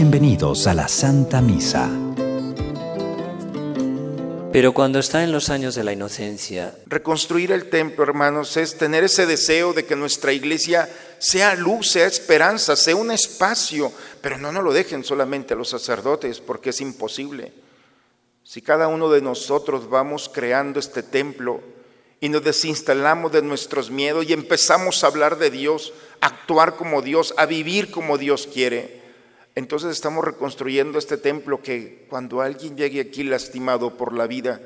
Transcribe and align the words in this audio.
Bienvenidos 0.00 0.68
a 0.68 0.74
la 0.74 0.86
Santa 0.86 1.42
Misa. 1.42 1.90
Pero 4.52 4.72
cuando 4.72 5.00
está 5.00 5.24
en 5.24 5.32
los 5.32 5.50
años 5.50 5.74
de 5.74 5.82
la 5.82 5.92
inocencia, 5.92 6.72
Reconstruir 6.86 7.50
el 7.50 7.68
templo, 7.68 8.04
hermanos, 8.04 8.56
es 8.56 8.78
tener 8.78 9.02
ese 9.02 9.26
deseo 9.26 9.72
de 9.72 9.86
que 9.86 9.96
nuestra 9.96 10.32
iglesia 10.32 10.88
sea 11.18 11.56
luz, 11.56 11.90
sea 11.90 12.06
esperanza, 12.06 12.76
sea 12.76 12.94
un 12.94 13.10
espacio, 13.10 13.90
pero 14.20 14.38
no 14.38 14.52
nos 14.52 14.62
lo 14.62 14.72
dejen 14.72 15.02
solamente 15.02 15.54
a 15.54 15.56
los 15.56 15.70
sacerdotes, 15.70 16.38
porque 16.38 16.70
es 16.70 16.80
imposible. 16.80 17.52
Si 18.44 18.62
cada 18.62 18.86
uno 18.86 19.10
de 19.10 19.20
nosotros 19.20 19.90
vamos 19.90 20.30
creando 20.32 20.78
este 20.78 21.02
templo 21.02 21.60
y 22.20 22.28
nos 22.28 22.44
desinstalamos 22.44 23.32
de 23.32 23.42
nuestros 23.42 23.90
miedos 23.90 24.26
y 24.28 24.32
empezamos 24.32 25.02
a 25.02 25.08
hablar 25.08 25.38
de 25.38 25.50
Dios, 25.50 25.92
a 26.20 26.26
actuar 26.26 26.76
como 26.76 27.02
Dios, 27.02 27.34
a 27.36 27.46
vivir 27.46 27.90
como 27.90 28.16
Dios 28.16 28.46
quiere, 28.46 28.97
entonces 29.58 29.90
estamos 29.90 30.24
reconstruyendo 30.24 31.00
este 31.00 31.16
templo 31.16 31.60
que 31.60 32.06
cuando 32.08 32.40
alguien 32.40 32.76
llegue 32.76 33.00
aquí 33.00 33.24
lastimado 33.24 33.96
por 33.96 34.12
la 34.12 34.28
vida, 34.28 34.60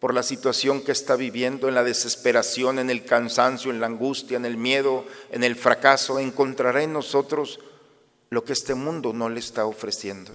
por 0.00 0.12
la 0.12 0.24
situación 0.24 0.82
que 0.82 0.90
está 0.90 1.14
viviendo, 1.14 1.68
en 1.68 1.76
la 1.76 1.84
desesperación, 1.84 2.80
en 2.80 2.90
el 2.90 3.04
cansancio, 3.04 3.70
en 3.70 3.78
la 3.78 3.86
angustia, 3.86 4.36
en 4.36 4.44
el 4.44 4.56
miedo, 4.56 5.04
en 5.30 5.44
el 5.44 5.54
fracaso, 5.54 6.18
encontrará 6.18 6.82
en 6.82 6.92
nosotros 6.92 7.60
lo 8.28 8.42
que 8.42 8.54
este 8.54 8.74
mundo 8.74 9.12
no 9.12 9.28
le 9.28 9.38
está 9.38 9.66
ofreciendo. 9.66 10.32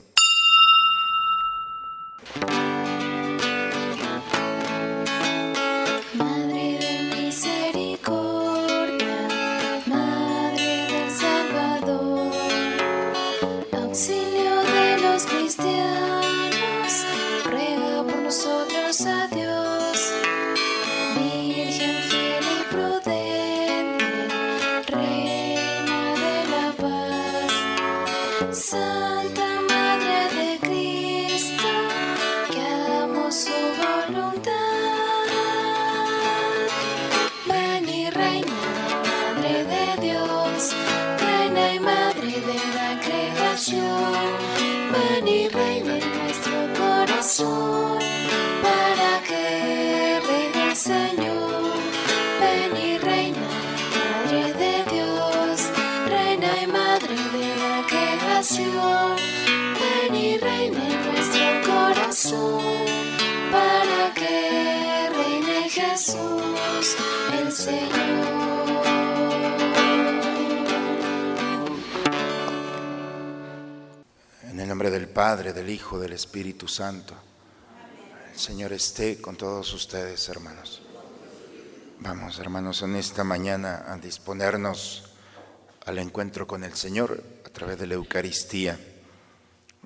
De 15.26 15.34
los 15.34 15.67
Padre, 75.18 75.52
del 75.52 75.72
Hijo, 75.72 75.98
del 75.98 76.14
Espíritu 76.14 76.68
Santo. 76.68 77.16
El 78.32 78.40
Señor 78.40 78.72
esté 78.72 79.20
con 79.20 79.36
todos 79.36 79.74
ustedes, 79.74 80.30
hermanos. 80.30 80.84
Vamos, 82.02 82.38
hermanos, 82.38 82.84
en 82.84 82.96
esta 82.96 83.24
mañana 83.24 83.84
a 83.88 83.98
disponernos 83.98 85.10
al 85.88 85.98
encuentro 85.98 86.46
con 86.46 86.64
el 86.64 86.76
Señor 86.76 87.24
a 87.44 87.50
través 87.50 87.80
de 87.80 87.88
la 87.88 87.96
Eucaristía. 87.96 88.80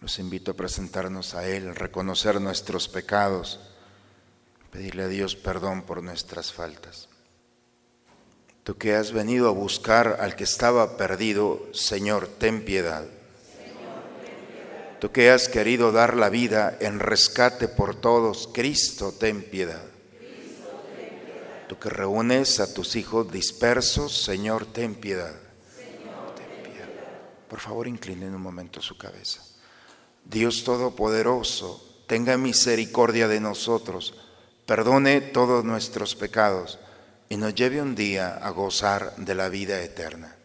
Los 0.02 0.20
invito 0.20 0.52
a 0.52 0.56
presentarnos 0.56 1.34
a 1.34 1.48
Él, 1.48 1.76
reconocer 1.76 2.42
nuestros 2.42 2.90
pecados, 2.90 3.62
pedirle 4.70 5.04
a 5.04 5.08
Dios 5.08 5.38
perdón 5.38 5.84
por 5.84 6.04
nuestras 6.04 6.52
faltas. 6.52 7.08
Tú 8.66 8.78
que 8.78 8.96
has 8.96 9.14
venido 9.14 9.48
a 9.48 9.54
buscar 9.54 10.18
al 10.20 10.36
que 10.36 10.44
estaba 10.44 10.98
perdido, 10.98 11.70
Señor, 11.72 12.28
ten 12.28 12.66
piedad. 12.66 13.06
Tú 15.02 15.12
que 15.12 15.32
has 15.32 15.50
querido 15.50 15.92
dar 15.92 16.16
la 16.16 16.30
vida 16.30 16.78
en 16.80 17.00
rescate 17.00 17.68
por 17.68 17.96
todos, 17.96 18.48
Cristo, 18.54 19.12
ten 19.12 19.42
piedad. 19.42 19.82
Tú 21.68 21.80
que 21.80 21.90
reúnes 21.90 22.60
a 22.60 22.72
tus 22.72 22.96
hijos 22.96 23.32
dispersos, 23.32 24.22
Señor, 24.24 24.68
ten 24.68 24.94
piedad. 24.94 25.34
Ten 25.76 26.72
piedad. 26.72 26.88
Por 27.50 27.60
favor, 27.60 27.88
inclinen 27.88 28.36
un 28.36 28.44
momento 28.44 28.80
su 28.80 28.96
cabeza. 28.96 29.42
Dios 30.24 30.64
Todopoderoso, 30.64 32.04
tenga 32.06 32.38
misericordia 32.38 33.28
de 33.28 33.40
nosotros, 33.40 34.14
perdone 34.68 35.20
todos 35.20 35.66
nuestros 35.66 36.14
pecados 36.14 36.78
y 37.28 37.38
nos 37.38 37.56
lleve 37.56 37.82
un 37.82 37.96
día 37.96 38.36
a 38.36 38.52
gozar 38.52 39.16
de 39.16 39.34
la 39.34 39.50
vida 39.50 39.82
eterna. 39.82 40.36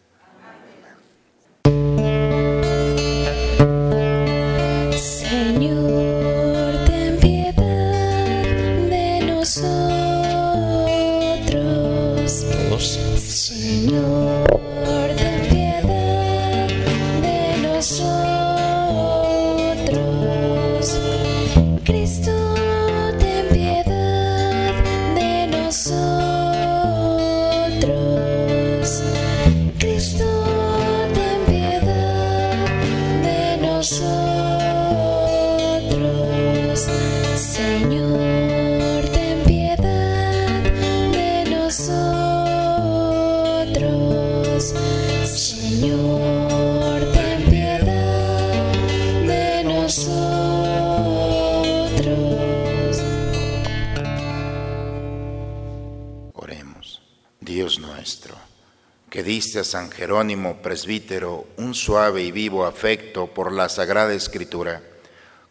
San 59.65 59.91
Jerónimo, 59.91 60.63
presbítero, 60.63 61.47
un 61.57 61.75
suave 61.75 62.23
y 62.23 62.33
vivo 62.33 62.67
afecto 62.67 63.29
por 63.29 63.53
la 63.53 63.69
Sagrada 63.69 64.15
Escritura, 64.15 64.83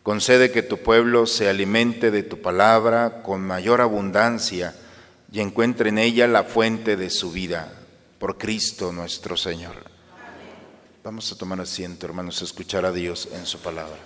concede 0.04 0.52
que 0.52 0.64
tu 0.64 0.78
pueblo 0.78 1.26
se 1.26 1.50
alimente 1.50 2.12
de 2.12 2.24
tu 2.24 2.42
palabra 2.42 3.22
con 3.24 3.42
mayor 3.42 3.82
abundancia 3.82 4.76
y 5.32 5.40
encuentre 5.40 5.90
en 5.90 5.98
ella 5.98 6.28
la 6.28 6.44
fuente 6.44 6.96
de 6.96 7.10
su 7.10 7.32
vida, 7.32 7.72
por 8.20 8.38
Cristo 8.38 8.92
nuestro 8.92 9.36
Señor. 9.36 9.76
Vamos 11.04 11.32
a 11.32 11.38
tomar 11.38 11.62
asiento, 11.62 12.06
hermanos, 12.06 12.42
a 12.42 12.46
escuchar 12.46 12.86
a 12.86 12.92
Dios 12.92 13.30
en 13.34 13.46
su 13.46 13.60
palabra. 13.60 14.00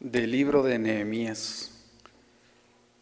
Del 0.00 0.30
libro 0.30 0.62
de 0.62 0.78
Nehemías. 0.78 1.70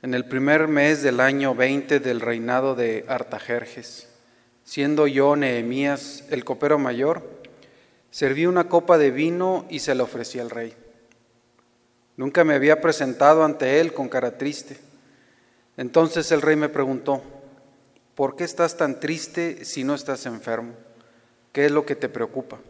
En 0.02 0.14
el 0.14 0.24
primer 0.24 0.68
mes 0.68 1.02
del 1.02 1.20
año 1.20 1.54
20 1.54 2.00
del 2.00 2.20
reinado 2.20 2.74
de 2.74 3.04
Artajerjes, 3.08 4.08
siendo 4.64 5.06
yo 5.06 5.36
Nehemías 5.36 6.24
el 6.30 6.44
copero 6.44 6.78
mayor, 6.78 7.22
serví 8.10 8.46
una 8.46 8.68
copa 8.68 8.98
de 8.98 9.10
vino 9.10 9.66
y 9.68 9.80
se 9.80 9.94
la 9.94 10.04
ofrecí 10.04 10.38
al 10.38 10.50
rey. 10.50 10.74
Nunca 12.16 12.44
me 12.44 12.54
había 12.54 12.80
presentado 12.80 13.44
ante 13.44 13.80
él 13.80 13.92
con 13.92 14.08
cara 14.08 14.36
triste. 14.36 14.76
Entonces 15.76 16.30
el 16.30 16.42
rey 16.42 16.56
me 16.56 16.68
preguntó, 16.68 17.22
¿por 18.14 18.36
qué 18.36 18.44
estás 18.44 18.76
tan 18.76 19.00
triste 19.00 19.64
si 19.64 19.82
no 19.84 19.94
estás 19.94 20.26
enfermo? 20.26 20.74
¿Qué 21.52 21.66
es 21.66 21.72
lo 21.72 21.86
que 21.86 21.96
te 21.96 22.08
preocupa? 22.08 22.60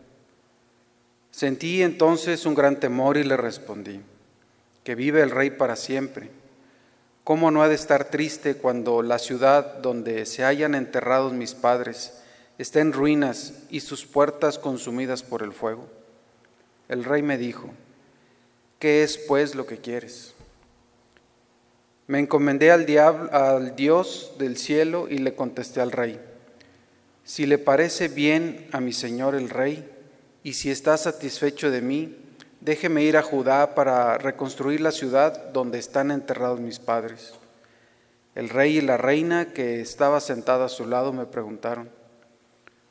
Sentí 1.30 1.82
entonces 1.82 2.46
un 2.46 2.54
gran 2.54 2.78
temor 2.78 3.16
y 3.16 3.24
le 3.24 3.36
respondí, 3.36 4.00
que 4.84 4.94
vive 4.94 5.22
el 5.22 5.30
rey 5.30 5.50
para 5.50 5.76
siempre. 5.76 6.30
¿Cómo 7.24 7.52
no 7.52 7.62
ha 7.62 7.68
de 7.68 7.76
estar 7.76 8.10
triste 8.10 8.56
cuando 8.56 9.00
la 9.00 9.20
ciudad 9.20 9.78
donde 9.78 10.26
se 10.26 10.44
hayan 10.44 10.74
enterrados 10.74 11.32
mis 11.32 11.54
padres 11.54 12.14
está 12.58 12.80
en 12.80 12.92
ruinas 12.92 13.62
y 13.70 13.80
sus 13.80 14.04
puertas 14.06 14.58
consumidas 14.58 15.22
por 15.22 15.44
el 15.44 15.52
fuego? 15.52 15.88
El 16.88 17.04
rey 17.04 17.22
me 17.22 17.38
dijo, 17.38 17.70
¿qué 18.80 19.04
es 19.04 19.18
pues 19.18 19.54
lo 19.54 19.66
que 19.66 19.78
quieres? 19.78 20.34
Me 22.08 22.18
encomendé 22.18 22.72
al, 22.72 22.86
diablo, 22.86 23.32
al 23.32 23.76
Dios 23.76 24.32
del 24.38 24.56
cielo 24.56 25.06
y 25.08 25.18
le 25.18 25.36
contesté 25.36 25.80
al 25.80 25.92
rey, 25.92 26.20
si 27.22 27.46
le 27.46 27.58
parece 27.58 28.08
bien 28.08 28.66
a 28.72 28.80
mi 28.80 28.92
señor 28.92 29.36
el 29.36 29.48
rey, 29.48 29.88
y 30.42 30.54
si 30.54 30.72
está 30.72 30.96
satisfecho 30.96 31.70
de 31.70 31.82
mí, 31.82 32.16
déjeme 32.62 33.02
ir 33.02 33.16
a 33.16 33.22
Judá 33.22 33.74
para 33.74 34.16
reconstruir 34.18 34.80
la 34.80 34.92
ciudad 34.92 35.50
donde 35.52 35.78
están 35.78 36.12
enterrados 36.12 36.60
mis 36.60 36.78
padres. 36.78 37.34
El 38.36 38.48
rey 38.48 38.78
y 38.78 38.80
la 38.80 38.96
reina 38.96 39.52
que 39.52 39.80
estaba 39.80 40.20
sentada 40.20 40.66
a 40.66 40.70
su 40.70 40.86
lado 40.86 41.12
me 41.12 41.26
preguntaron, 41.26 41.90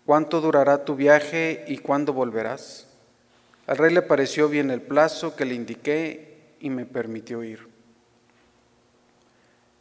¿cuánto 0.05 0.41
durará 0.41 0.83
tu 0.83 0.95
viaje 0.95 1.63
y 1.67 1.77
cuándo 1.77 2.11
volverás? 2.11 2.87
Al 3.65 3.77
rey 3.77 3.93
le 3.93 4.01
pareció 4.01 4.49
bien 4.49 4.71
el 4.71 4.81
plazo 4.81 5.35
que 5.37 5.45
le 5.45 5.55
indiqué 5.55 6.55
y 6.59 6.69
me 6.69 6.85
permitió 6.85 7.41
ir. 7.43 7.67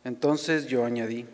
Entonces 0.04 0.66
yo 0.66 0.84
añadí, 0.84 1.26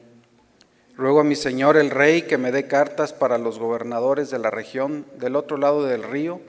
ruego 0.97 1.21
a 1.21 1.25
mi 1.25 1.37
señor 1.37 1.77
el 1.77 1.91
rey 1.91 2.23
que 2.23 2.39
me 2.39 2.53
dé 2.53 2.67
cartas 2.67 3.13
para 3.13 3.37
los 3.37 3.59
gobernadores 3.59 4.31
de 4.31 4.39
la 4.39 4.51
región 4.51 5.05
del 5.19 5.37
otro 5.37 5.59
lado 5.59 5.85
del 5.85 6.03
río, 6.03 6.41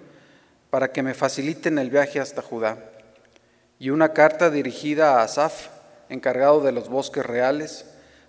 para 0.77 0.91
que 0.91 1.01
me 1.01 1.15
faciliten 1.15 1.79
el 1.79 1.89
viaje 1.89 2.19
hasta 2.19 2.43
Judá, 2.43 2.77
y 3.79 3.89
una 3.89 4.13
carta 4.13 4.51
dirigida 4.51 5.15
a 5.15 5.23
Asaf, 5.23 5.69
encargado 6.07 6.61
de 6.61 6.71
los 6.71 6.87
bosques 6.87 7.25
reales, 7.25 7.85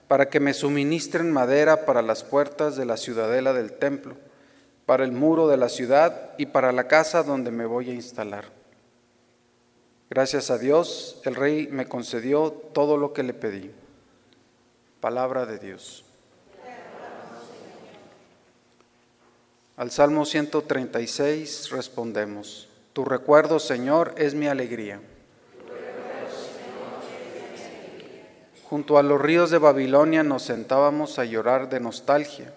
para 0.09 0.31
que 0.31 0.41
me 0.41 0.55
suministren 0.55 1.31
madera 1.31 1.85
para 1.85 2.01
las 2.01 2.25
puertas 2.25 2.75
de 2.77 2.87
la 2.87 2.97
ciudadela 2.97 3.53
del 3.53 3.73
templo, 3.73 4.17
para 4.87 5.05
el 5.05 5.13
muro 5.13 5.47
de 5.47 5.59
la 5.59 5.69
ciudad 5.69 6.31
y 6.39 6.47
para 6.47 6.73
la 6.73 6.89
casa 6.89 7.23
donde 7.23 7.51
me 7.51 7.67
voy 7.67 7.91
a 7.91 7.93
instalar. 7.93 8.47
Gracias 10.09 10.51
a 10.51 10.57
Dios, 10.57 11.21
el 11.27 11.35
rey 11.35 11.69
me 11.71 11.87
concedió 11.87 12.51
todo 12.73 12.97
lo 12.97 13.13
que 13.13 13.25
le 13.25 13.35
pedí. 13.35 13.73
Palabra 15.03 15.45
de 15.45 15.59
Dios. 15.59 16.08
Al 19.79 19.93
Salmo 19.93 20.25
136 20.25 21.71
respondemos, 21.71 22.69
Tu 22.93 23.05
recuerdo, 23.05 23.61
Señor, 23.61 24.13
es 24.17 24.35
mi 24.35 24.49
alegría. 24.49 25.01
Junto 28.65 28.99
a 28.99 29.05
los 29.05 29.21
ríos 29.21 29.51
de 29.53 29.59
Babilonia 29.59 30.25
nos 30.25 30.43
sentábamos 30.43 31.21
a 31.21 31.25
llorar 31.25 31.69
de 31.69 31.79
nostalgia. 31.79 32.53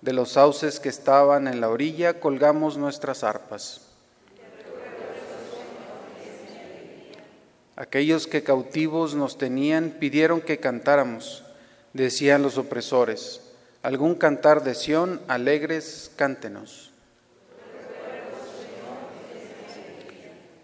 De 0.00 0.14
los 0.14 0.32
sauces 0.32 0.80
que 0.80 0.88
estaban 0.88 1.46
en 1.46 1.60
la 1.60 1.68
orilla 1.68 2.20
colgamos 2.20 2.78
nuestras 2.78 3.22
arpas. 3.22 3.88
Aquellos 7.76 8.26
que 8.26 8.42
cautivos 8.42 9.14
nos 9.14 9.36
tenían 9.36 9.90
pidieron 10.00 10.40
que 10.40 10.56
cantáramos, 10.56 11.44
decían 11.92 12.40
los 12.40 12.56
opresores. 12.56 13.51
Algún 13.82 14.14
cantar 14.14 14.62
de 14.62 14.76
Sión, 14.76 15.20
alegres, 15.26 16.12
cántenos. 16.14 16.92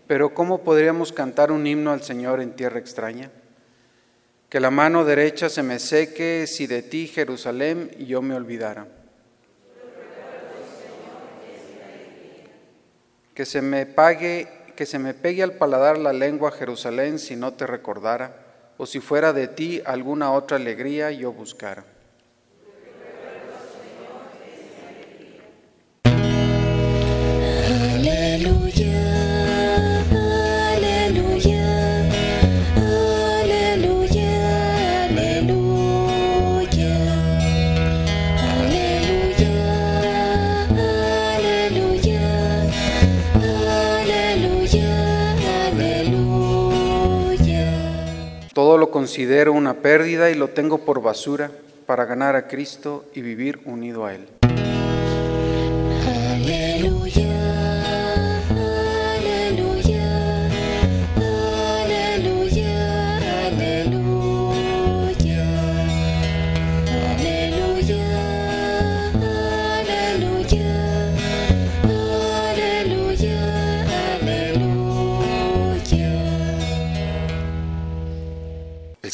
Pero 0.06 0.32
¿cómo 0.32 0.62
podríamos 0.62 1.12
cantar 1.12 1.50
un 1.50 1.66
himno 1.66 1.90
al 1.90 2.02
Señor 2.02 2.40
en 2.40 2.54
tierra 2.54 2.78
extraña? 2.78 3.32
Que 4.48 4.60
la 4.60 4.70
mano 4.70 5.04
derecha 5.04 5.48
se 5.48 5.64
me 5.64 5.80
seque 5.80 6.46
si 6.46 6.68
de 6.68 6.82
ti, 6.82 7.08
Jerusalén, 7.08 7.90
yo 7.98 8.22
me 8.22 8.36
olvidara. 8.36 8.86
Que 13.34 13.44
se 13.44 13.60
me 13.62 13.84
pague, 13.84 14.46
que 14.76 14.86
se 14.86 15.00
me 15.00 15.12
pegue 15.12 15.42
al 15.42 15.54
paladar 15.54 15.98
la 15.98 16.12
lengua 16.12 16.52
Jerusalén 16.52 17.18
si 17.18 17.34
no 17.34 17.52
te 17.54 17.66
recordara, 17.66 18.46
o 18.76 18.86
si 18.86 19.00
fuera 19.00 19.32
de 19.32 19.48
ti 19.48 19.82
alguna 19.84 20.30
otra 20.30 20.56
alegría 20.56 21.10
yo 21.10 21.32
buscara. 21.32 21.97
Todo 48.58 48.76
lo 48.76 48.90
considero 48.90 49.52
una 49.52 49.74
pérdida 49.74 50.30
y 50.30 50.34
lo 50.34 50.48
tengo 50.48 50.78
por 50.78 51.00
basura 51.00 51.48
para 51.86 52.06
ganar 52.06 52.34
a 52.34 52.48
Cristo 52.48 53.04
y 53.14 53.22
vivir 53.22 53.60
unido 53.66 54.04
a 54.04 54.16
Él. 54.16 54.37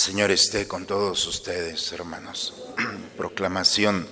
Señor 0.05 0.33
esté 0.33 0.69
con 0.69 0.85
todos 0.85 1.27
ustedes, 1.27 1.91
hermanos. 1.93 2.53
Proclamación 3.17 4.07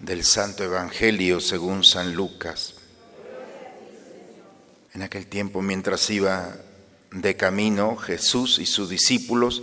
del 0.00 0.24
Santo 0.24 0.64
Evangelio 0.64 1.38
según 1.38 1.84
San 1.84 2.16
Lucas. 2.16 2.74
En 4.92 5.02
aquel 5.02 5.28
tiempo, 5.28 5.62
mientras 5.62 6.10
iba 6.10 6.56
de 7.12 7.36
camino 7.36 7.94
Jesús 7.94 8.58
y 8.58 8.66
sus 8.66 8.90
discípulos, 8.90 9.62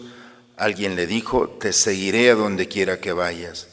alguien 0.55 0.95
le 0.95 1.05
dijo, 1.05 1.49
te 1.49 1.73
seguiré 1.73 2.29
a 2.29 2.35
donde 2.35 2.69
quiera 2.69 3.01
que 3.01 3.11
vayas. 3.11 3.67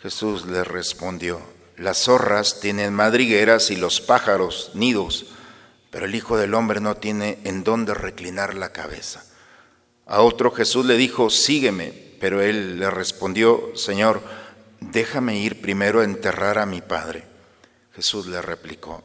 Jesús 0.00 0.46
le 0.46 0.64
respondió, 0.64 1.42
las 1.76 1.98
zorras 1.98 2.60
tienen 2.60 2.94
madrigueras 2.94 3.70
y 3.70 3.76
los 3.76 4.00
pájaros 4.00 4.70
nidos, 4.72 5.26
pero 5.90 6.06
el 6.06 6.14
Hijo 6.14 6.38
del 6.38 6.54
Hombre 6.54 6.80
no 6.80 6.96
tiene 6.96 7.40
en 7.44 7.62
dónde 7.62 7.92
reclinar 7.92 8.54
la 8.54 8.72
cabeza. 8.72 9.26
A 10.06 10.22
otro 10.22 10.50
Jesús 10.50 10.84
le 10.86 10.96
dijo, 10.96 11.30
sígueme, 11.30 11.92
pero 12.20 12.40
él 12.40 12.78
le 12.78 12.90
respondió, 12.90 13.72
Señor, 13.74 14.22
déjame 14.80 15.38
ir 15.38 15.60
primero 15.60 16.00
a 16.00 16.04
enterrar 16.04 16.58
a 16.58 16.66
mi 16.66 16.80
Padre. 16.80 17.24
Jesús 17.94 18.26
le 18.26 18.42
replicó, 18.42 19.04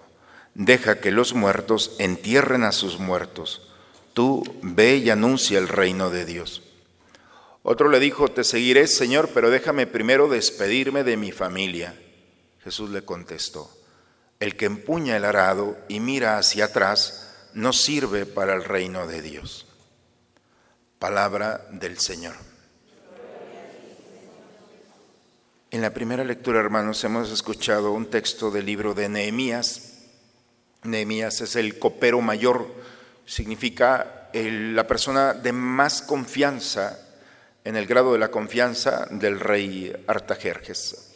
deja 0.53 0.99
que 0.99 1.11
los 1.11 1.33
muertos 1.33 1.95
entierren 1.99 2.63
a 2.63 2.71
sus 2.71 2.99
muertos. 2.99 3.69
Tú 4.13 4.43
ve 4.61 4.97
y 4.97 5.09
anuncia 5.09 5.59
el 5.59 5.67
reino 5.67 6.09
de 6.09 6.25
Dios. 6.25 6.63
Otro 7.63 7.89
le 7.89 7.99
dijo, 7.99 8.29
te 8.29 8.43
seguiré, 8.43 8.87
Señor, 8.87 9.29
pero 9.33 9.49
déjame 9.49 9.87
primero 9.87 10.29
despedirme 10.29 11.03
de 11.03 11.17
mi 11.17 11.31
familia. 11.31 11.99
Jesús 12.63 12.89
le 12.89 13.03
contestó, 13.03 13.69
el 14.39 14.55
que 14.55 14.65
empuña 14.65 15.17
el 15.17 15.25
arado 15.25 15.77
y 15.87 15.99
mira 15.99 16.37
hacia 16.37 16.65
atrás 16.65 17.35
no 17.53 17.73
sirve 17.73 18.25
para 18.25 18.53
el 18.53 18.63
reino 18.63 19.05
de 19.05 19.21
Dios. 19.21 19.66
Palabra 20.99 21.67
del 21.71 21.99
Señor. 21.99 22.33
En 25.69 25.81
la 25.81 25.93
primera 25.93 26.23
lectura, 26.23 26.59
hermanos, 26.59 27.03
hemos 27.03 27.29
escuchado 27.31 27.91
un 27.91 28.09
texto 28.09 28.49
del 28.49 28.65
libro 28.65 28.95
de 28.95 29.07
Nehemías. 29.07 30.05
Nehemías 30.83 31.41
es 31.41 31.55
el 31.55 31.77
copero 31.77 32.19
mayor, 32.21 32.67
significa 33.27 34.29
el- 34.33 34.75
la 34.75 34.87
persona 34.87 35.33
de 35.33 35.51
más 35.51 36.01
confianza, 36.01 36.99
en 37.63 37.75
el 37.75 37.85
grado 37.85 38.13
de 38.13 38.19
la 38.19 38.31
confianza 38.31 39.07
del 39.11 39.39
rey 39.39 39.93
Artajerjes. 40.07 41.13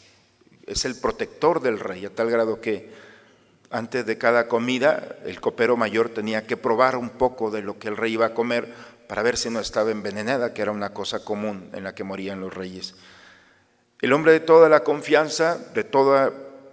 Es 0.68 0.86
el 0.86 0.96
protector 0.96 1.62
del 1.62 1.80
rey, 1.80 2.06
a 2.06 2.14
tal 2.14 2.30
grado 2.30 2.62
que 2.62 2.92
antes 3.72 4.06
de 4.06 4.18
cada 4.18 4.50
comida 4.50 5.18
el 5.24 5.40
copero 5.40 5.78
mayor 5.78 6.10
tenía 6.10 6.46
que 6.46 6.58
probar 6.58 6.98
un 6.98 7.10
poco 7.10 7.50
de 7.50 7.62
lo 7.62 7.80
que 7.80 7.88
el 7.88 7.96
rey 7.96 8.14
iba 8.14 8.26
a 8.26 8.34
comer 8.34 8.91
para 9.12 9.24
ver 9.24 9.36
si 9.36 9.50
no 9.50 9.60
estaba 9.60 9.92
envenenada, 9.92 10.54
que 10.54 10.62
era 10.62 10.72
una 10.72 10.94
cosa 10.94 11.26
común 11.26 11.70
en 11.74 11.84
la 11.84 11.94
que 11.94 12.06
morían 12.06 12.40
los 12.40 12.54
reyes. 12.54 12.96
El 14.00 14.14
hombre 14.14 14.32
de 14.32 14.40
toda 14.40 14.70
la 14.70 14.86
confianza, 14.86 15.58
de 15.74 15.84
toda, 15.84 16.32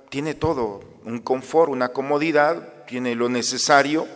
tiene 0.09 0.35
todo, 0.35 0.81
un 1.05 1.19
confort, 1.19 1.69
una 1.69 1.89
comodidad, 1.89 2.85
tiene 2.87 3.17
lo 3.17 3.29
necesario. 3.29 4.07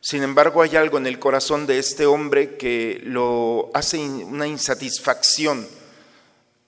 Sin 0.00 0.22
embargo, 0.22 0.62
hay 0.62 0.76
algo 0.76 0.96
en 0.96 1.06
el 1.06 1.18
corazón 1.18 1.66
de 1.66 1.78
este 1.78 2.06
hombre 2.06 2.56
que 2.56 3.02
lo 3.04 3.70
hace 3.74 3.98
una 3.98 4.46
insatisfacción. 4.46 5.68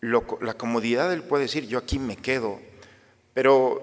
La 0.03 0.53
comodidad, 0.59 1.11
él 1.11 1.23
puede 1.23 1.45
decir, 1.45 1.67
yo 1.67 1.79
aquí 1.79 1.99
me 1.99 2.17
quedo, 2.17 2.61
pero 3.33 3.83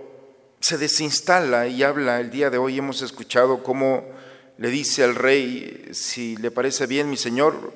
se 0.59 0.77
desinstala 0.77 1.65
y 1.65 1.81
habla. 1.81 2.19
El 2.19 2.29
día 2.29 2.51
de 2.51 2.59
hoy 2.59 2.77
hemos 2.77 3.01
escuchado 3.01 3.63
cómo 3.63 4.13
le 4.57 4.69
dice 4.69 5.03
al 5.03 5.15
rey, 5.15 5.89
si 5.93 6.38
le 6.38 6.51
parece 6.51 6.88
bien, 6.88 7.10
mi 7.10 7.17
señor, 7.17 7.74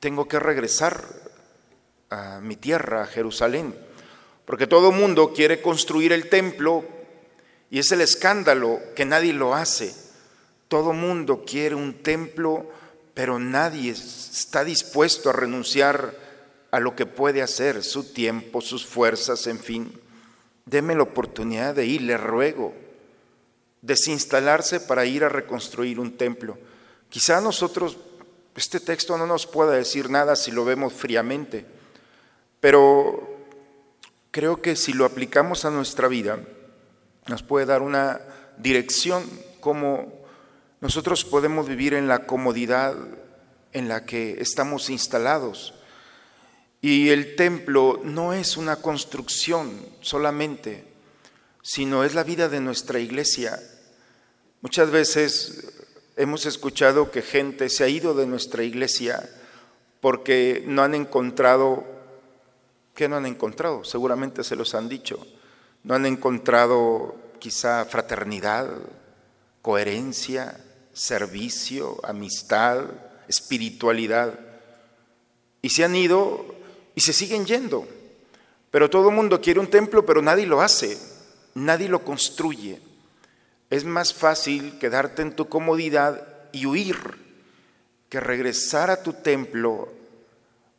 tengo 0.00 0.26
que 0.26 0.38
regresar 0.38 1.04
a 2.10 2.40
mi 2.40 2.56
tierra, 2.56 3.02
a 3.02 3.06
Jerusalén, 3.06 3.74
porque 4.44 4.66
todo 4.66 4.90
mundo 4.90 5.32
quiere 5.32 5.62
construir 5.62 6.12
el 6.12 6.28
templo 6.28 6.84
y 7.70 7.78
es 7.78 7.92
el 7.92 8.00
escándalo 8.00 8.80
que 8.96 9.04
nadie 9.04 9.32
lo 9.32 9.54
hace. 9.54 9.94
Todo 10.66 10.92
mundo 10.92 11.44
quiere 11.46 11.76
un 11.76 12.02
templo, 12.02 12.68
pero 13.14 13.38
nadie 13.38 13.92
está 13.92 14.64
dispuesto 14.64 15.30
a 15.30 15.34
renunciar 15.34 16.14
a 16.70 16.80
lo 16.80 16.96
que 16.96 17.06
puede 17.06 17.42
hacer, 17.42 17.82
su 17.82 18.12
tiempo, 18.12 18.60
sus 18.60 18.86
fuerzas, 18.86 19.46
en 19.46 19.58
fin. 19.58 19.92
Deme 20.66 20.94
la 20.94 21.02
oportunidad 21.02 21.74
de 21.74 21.86
ir, 21.86 22.02
le 22.02 22.16
ruego, 22.16 22.74
desinstalarse 23.82 24.80
para 24.80 25.06
ir 25.06 25.24
a 25.24 25.28
reconstruir 25.28 25.98
un 25.98 26.16
templo. 26.16 26.58
Quizá 27.08 27.40
nosotros, 27.40 27.96
este 28.56 28.80
texto 28.80 29.16
no 29.16 29.26
nos 29.26 29.46
pueda 29.46 29.72
decir 29.72 30.10
nada 30.10 30.36
si 30.36 30.50
lo 30.50 30.64
vemos 30.64 30.92
fríamente, 30.92 31.66
pero 32.60 33.38
creo 34.30 34.60
que 34.60 34.76
si 34.76 34.92
lo 34.92 35.04
aplicamos 35.04 35.64
a 35.64 35.70
nuestra 35.70 36.08
vida, 36.08 36.40
nos 37.26 37.42
puede 37.42 37.66
dar 37.66 37.82
una 37.82 38.20
dirección 38.58 39.24
como 39.60 40.20
nosotros 40.80 41.24
podemos 41.24 41.68
vivir 41.68 41.94
en 41.94 42.08
la 42.08 42.26
comodidad 42.26 42.96
en 43.72 43.88
la 43.88 44.04
que 44.04 44.40
estamos 44.40 44.90
instalados. 44.90 45.74
Y 46.80 47.10
el 47.10 47.36
templo 47.36 48.00
no 48.02 48.32
es 48.32 48.56
una 48.56 48.76
construcción 48.76 49.70
solamente, 50.00 50.89
sino 51.62 52.04
es 52.04 52.14
la 52.14 52.24
vida 52.24 52.48
de 52.48 52.60
nuestra 52.60 52.98
iglesia. 52.98 53.60
Muchas 54.62 54.90
veces 54.90 55.72
hemos 56.16 56.46
escuchado 56.46 57.10
que 57.10 57.22
gente 57.22 57.68
se 57.68 57.84
ha 57.84 57.88
ido 57.88 58.14
de 58.14 58.26
nuestra 58.26 58.62
iglesia 58.62 59.28
porque 60.00 60.64
no 60.66 60.82
han 60.82 60.94
encontrado, 60.94 61.84
¿qué 62.94 63.08
no 63.08 63.16
han 63.16 63.26
encontrado? 63.26 63.84
Seguramente 63.84 64.44
se 64.44 64.56
los 64.56 64.74
han 64.74 64.88
dicho. 64.88 65.26
No 65.82 65.94
han 65.94 66.06
encontrado 66.06 67.14
quizá 67.38 67.84
fraternidad, 67.84 68.68
coherencia, 69.62 70.58
servicio, 70.92 71.98
amistad, 72.02 72.84
espiritualidad. 73.28 74.38
Y 75.62 75.70
se 75.70 75.84
han 75.84 75.94
ido 75.96 76.54
y 76.94 77.00
se 77.00 77.12
siguen 77.12 77.46
yendo. 77.46 77.86
Pero 78.70 78.88
todo 78.88 79.08
el 79.08 79.14
mundo 79.14 79.40
quiere 79.40 79.60
un 79.60 79.68
templo, 79.68 80.04
pero 80.06 80.22
nadie 80.22 80.46
lo 80.46 80.60
hace, 80.60 80.98
nadie 81.54 81.88
lo 81.88 82.04
construye. 82.04 82.80
Es 83.70 83.84
más 83.84 84.12
fácil 84.12 84.78
quedarte 84.78 85.22
en 85.22 85.36
tu 85.36 85.48
comodidad 85.48 86.26
y 86.52 86.66
huir 86.66 86.96
que 88.08 88.20
regresar 88.20 88.90
a 88.90 89.02
tu 89.02 89.12
templo, 89.12 89.92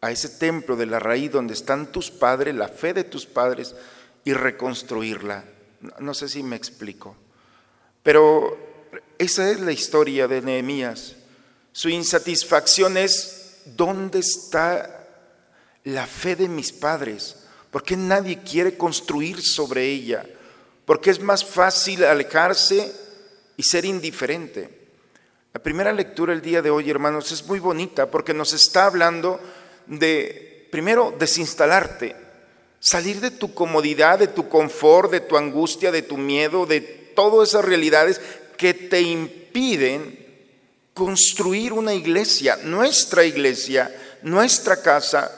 a 0.01 0.11
ese 0.11 0.29
templo 0.29 0.75
de 0.75 0.85
la 0.85 0.99
raíz 0.99 1.31
donde 1.31 1.53
están 1.53 1.91
tus 1.91 2.11
padres, 2.11 2.53
la 2.53 2.67
fe 2.67 2.93
de 2.93 3.05
tus 3.05 3.25
padres, 3.25 3.73
y 4.23 4.33
reconstruirla. 4.33 5.45
No 5.99 6.13
sé 6.13 6.27
si 6.27 6.43
me 6.43 6.55
explico. 6.55 7.15
Pero 8.03 8.57
esa 9.17 9.49
es 9.49 9.59
la 9.59 9.71
historia 9.71 10.27
de 10.27 10.41
Nehemías. 10.41 11.15
Su 11.71 11.89
insatisfacción 11.89 12.97
es, 12.97 13.61
¿dónde 13.65 14.19
está 14.19 15.07
la 15.85 16.05
fe 16.05 16.35
de 16.35 16.49
mis 16.49 16.71
padres? 16.71 17.37
¿Por 17.71 17.83
qué 17.83 17.95
nadie 17.95 18.39
quiere 18.39 18.77
construir 18.77 19.41
sobre 19.41 19.85
ella? 19.85 20.25
Porque 20.85 21.09
es 21.09 21.21
más 21.21 21.45
fácil 21.45 22.03
alejarse 22.03 22.91
y 23.57 23.63
ser 23.63 23.85
indiferente. 23.85 24.81
La 25.53 25.61
primera 25.61 25.91
lectura 25.91 26.33
el 26.33 26.41
día 26.41 26.61
de 26.61 26.69
hoy, 26.69 26.89
hermanos, 26.89 27.31
es 27.31 27.45
muy 27.45 27.59
bonita 27.59 28.09
porque 28.09 28.33
nos 28.33 28.53
está 28.53 28.85
hablando 28.85 29.39
de, 29.85 30.67
primero, 30.71 31.13
desinstalarte, 31.19 32.15
salir 32.79 33.19
de 33.19 33.31
tu 33.31 33.53
comodidad, 33.53 34.17
de 34.17 34.27
tu 34.27 34.47
confort, 34.47 35.11
de 35.11 35.19
tu 35.19 35.37
angustia, 35.37 35.91
de 35.91 36.01
tu 36.01 36.17
miedo, 36.17 36.65
de 36.65 36.79
todas 37.15 37.49
esas 37.49 37.65
realidades 37.65 38.21
que 38.57 38.73
te 38.73 39.01
impiden 39.01 40.17
construir 40.93 41.73
una 41.73 41.93
iglesia, 41.93 42.57
nuestra 42.63 43.25
iglesia, 43.25 43.93
nuestra 44.21 44.81
casa, 44.81 45.31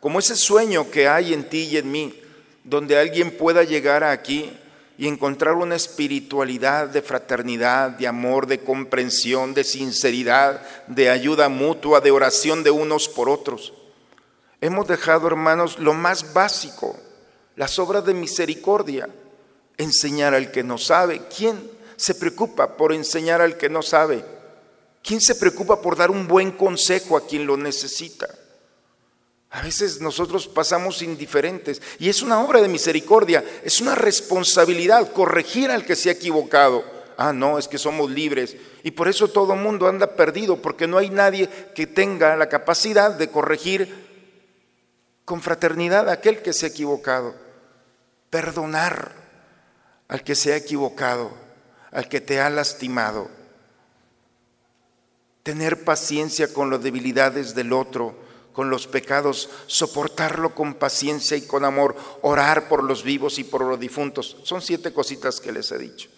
como 0.00 0.18
ese 0.18 0.34
sueño 0.34 0.90
que 0.90 1.08
hay 1.08 1.34
en 1.34 1.48
ti 1.48 1.68
y 1.70 1.76
en 1.76 1.90
mí, 1.90 2.22
donde 2.64 2.98
alguien 2.98 3.36
pueda 3.36 3.64
llegar 3.64 4.02
aquí 4.02 4.58
y 5.02 5.08
encontrar 5.08 5.54
una 5.54 5.74
espiritualidad 5.74 6.86
de 6.86 7.02
fraternidad, 7.02 7.90
de 7.90 8.06
amor, 8.06 8.46
de 8.46 8.60
comprensión, 8.60 9.52
de 9.52 9.64
sinceridad, 9.64 10.62
de 10.86 11.10
ayuda 11.10 11.48
mutua, 11.48 12.00
de 12.00 12.12
oración 12.12 12.62
de 12.62 12.70
unos 12.70 13.08
por 13.08 13.28
otros. 13.28 13.72
Hemos 14.60 14.86
dejado, 14.86 15.26
hermanos, 15.26 15.80
lo 15.80 15.92
más 15.92 16.32
básico, 16.32 16.96
las 17.56 17.80
obras 17.80 18.04
de 18.04 18.14
misericordia, 18.14 19.08
enseñar 19.76 20.34
al 20.34 20.52
que 20.52 20.62
no 20.62 20.78
sabe. 20.78 21.22
¿Quién 21.36 21.68
se 21.96 22.14
preocupa 22.14 22.76
por 22.76 22.92
enseñar 22.92 23.40
al 23.40 23.58
que 23.58 23.68
no 23.68 23.82
sabe? 23.82 24.24
¿Quién 25.02 25.20
se 25.20 25.34
preocupa 25.34 25.82
por 25.82 25.96
dar 25.96 26.12
un 26.12 26.28
buen 26.28 26.52
consejo 26.52 27.16
a 27.16 27.26
quien 27.26 27.44
lo 27.44 27.56
necesita? 27.56 28.28
A 29.52 29.60
veces 29.60 30.00
nosotros 30.00 30.48
pasamos 30.48 31.02
indiferentes 31.02 31.82
y 31.98 32.08
es 32.08 32.22
una 32.22 32.40
obra 32.40 32.62
de 32.62 32.68
misericordia, 32.68 33.44
es 33.62 33.82
una 33.82 33.94
responsabilidad 33.94 35.12
corregir 35.12 35.70
al 35.70 35.84
que 35.84 35.94
se 35.94 36.08
ha 36.08 36.12
equivocado. 36.12 36.82
Ah, 37.18 37.34
no, 37.34 37.58
es 37.58 37.68
que 37.68 37.76
somos 37.76 38.10
libres 38.10 38.56
y 38.82 38.92
por 38.92 39.08
eso 39.08 39.28
todo 39.28 39.52
el 39.52 39.60
mundo 39.60 39.88
anda 39.88 40.16
perdido, 40.16 40.56
porque 40.62 40.88
no 40.88 40.96
hay 40.96 41.10
nadie 41.10 41.50
que 41.74 41.86
tenga 41.86 42.34
la 42.34 42.48
capacidad 42.48 43.10
de 43.14 43.28
corregir 43.28 43.94
con 45.26 45.42
fraternidad 45.42 46.08
a 46.08 46.12
aquel 46.12 46.40
que 46.40 46.54
se 46.54 46.64
ha 46.64 46.70
equivocado. 46.70 47.34
Perdonar 48.30 49.12
al 50.08 50.24
que 50.24 50.34
se 50.34 50.54
ha 50.54 50.56
equivocado, 50.56 51.30
al 51.90 52.08
que 52.08 52.22
te 52.22 52.40
ha 52.40 52.48
lastimado. 52.48 53.28
Tener 55.42 55.84
paciencia 55.84 56.50
con 56.54 56.70
las 56.70 56.82
debilidades 56.82 57.54
del 57.54 57.74
otro 57.74 58.31
con 58.52 58.70
los 58.70 58.86
pecados, 58.86 59.48
soportarlo 59.66 60.54
con 60.54 60.74
paciencia 60.74 61.36
y 61.36 61.42
con 61.42 61.64
amor, 61.64 61.96
orar 62.22 62.68
por 62.68 62.84
los 62.84 63.02
vivos 63.02 63.38
y 63.38 63.44
por 63.44 63.62
los 63.62 63.80
difuntos. 63.80 64.36
Son 64.42 64.60
siete 64.60 64.92
cositas 64.92 65.40
que 65.40 65.52
les 65.52 65.70
he 65.72 65.78
dicho. 65.78 66.08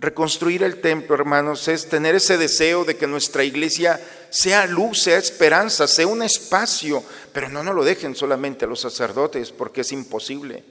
Reconstruir 0.00 0.62
el 0.62 0.80
templo, 0.80 1.14
hermanos, 1.14 1.68
es 1.68 1.90
tener 1.90 2.14
ese 2.14 2.38
deseo 2.38 2.86
de 2.86 2.96
que 2.96 3.06
nuestra 3.06 3.44
iglesia 3.44 4.00
sea 4.30 4.66
luz, 4.66 5.02
sea 5.02 5.18
esperanza, 5.18 5.86
sea 5.86 6.06
un 6.06 6.22
espacio, 6.22 7.04
pero 7.34 7.50
no 7.50 7.62
nos 7.62 7.74
lo 7.74 7.84
dejen 7.84 8.16
solamente 8.16 8.64
a 8.64 8.68
los 8.68 8.80
sacerdotes, 8.80 9.52
porque 9.52 9.82
es 9.82 9.92
imposible. 9.92 10.64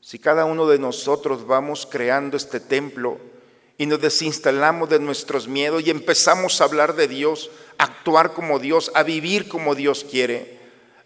Si 0.00 0.20
cada 0.20 0.44
uno 0.44 0.68
de 0.68 0.78
nosotros 0.78 1.48
vamos 1.48 1.88
creando 1.90 2.36
este 2.36 2.60
templo 2.60 3.18
y 3.78 3.86
nos 3.86 4.00
desinstalamos 4.00 4.88
de 4.90 5.00
nuestros 5.00 5.48
miedos 5.48 5.82
y 5.84 5.90
empezamos 5.90 6.60
a 6.60 6.64
hablar 6.64 6.94
de 6.94 7.08
Dios, 7.08 7.50
actuar 7.78 8.32
como 8.32 8.58
Dios, 8.58 8.90
a 8.94 9.02
vivir 9.02 9.48
como 9.48 9.74
Dios 9.74 10.04
quiere. 10.04 10.58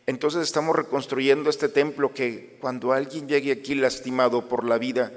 Entonces 0.06 0.42
estamos 0.42 0.74
reconstruyendo 0.74 1.50
este 1.50 1.68
templo 1.68 2.12
que 2.12 2.58
cuando 2.60 2.92
alguien 2.92 3.28
llegue 3.28 3.52
aquí 3.52 3.74
lastimado 3.74 4.48
por 4.48 4.64
la 4.64 4.78
vida, 4.78 5.12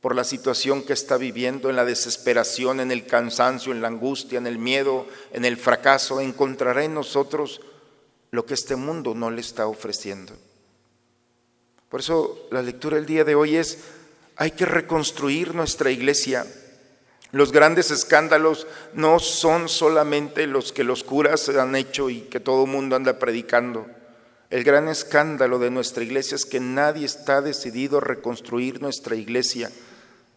por 0.00 0.14
la 0.14 0.24
situación 0.24 0.82
que 0.82 0.92
está 0.92 1.16
viviendo, 1.16 1.70
en 1.70 1.76
la 1.76 1.84
desesperación, 1.84 2.80
en 2.80 2.90
el 2.90 3.06
cansancio, 3.06 3.72
en 3.72 3.80
la 3.80 3.88
angustia, 3.88 4.38
en 4.38 4.46
el 4.46 4.58
miedo, 4.58 5.06
en 5.32 5.44
el 5.44 5.56
fracaso, 5.56 6.20
encontrará 6.20 6.84
en 6.84 6.94
nosotros 6.94 7.60
lo 8.30 8.44
que 8.44 8.54
este 8.54 8.76
mundo 8.76 9.14
no 9.14 9.30
le 9.30 9.40
está 9.40 9.66
ofreciendo. 9.66 10.34
Por 11.88 12.00
eso 12.00 12.48
la 12.50 12.60
lectura 12.60 12.96
del 12.96 13.06
día 13.06 13.24
de 13.24 13.34
hoy 13.34 13.56
es, 13.56 13.78
hay 14.36 14.50
que 14.50 14.66
reconstruir 14.66 15.54
nuestra 15.54 15.90
iglesia 15.90 16.44
los 17.34 17.50
grandes 17.50 17.90
escándalos 17.90 18.68
no 18.92 19.18
son 19.18 19.68
solamente 19.68 20.46
los 20.46 20.70
que 20.70 20.84
los 20.84 21.02
curas 21.02 21.48
han 21.48 21.74
hecho 21.74 22.08
y 22.08 22.20
que 22.20 22.38
todo 22.38 22.62
el 22.62 22.70
mundo 22.70 22.94
anda 22.94 23.18
predicando. 23.18 23.88
El 24.50 24.62
gran 24.62 24.86
escándalo 24.86 25.58
de 25.58 25.68
nuestra 25.72 26.04
iglesia 26.04 26.36
es 26.36 26.44
que 26.44 26.60
nadie 26.60 27.04
está 27.04 27.42
decidido 27.42 27.98
a 27.98 28.02
reconstruir 28.02 28.80
nuestra 28.80 29.16
iglesia 29.16 29.72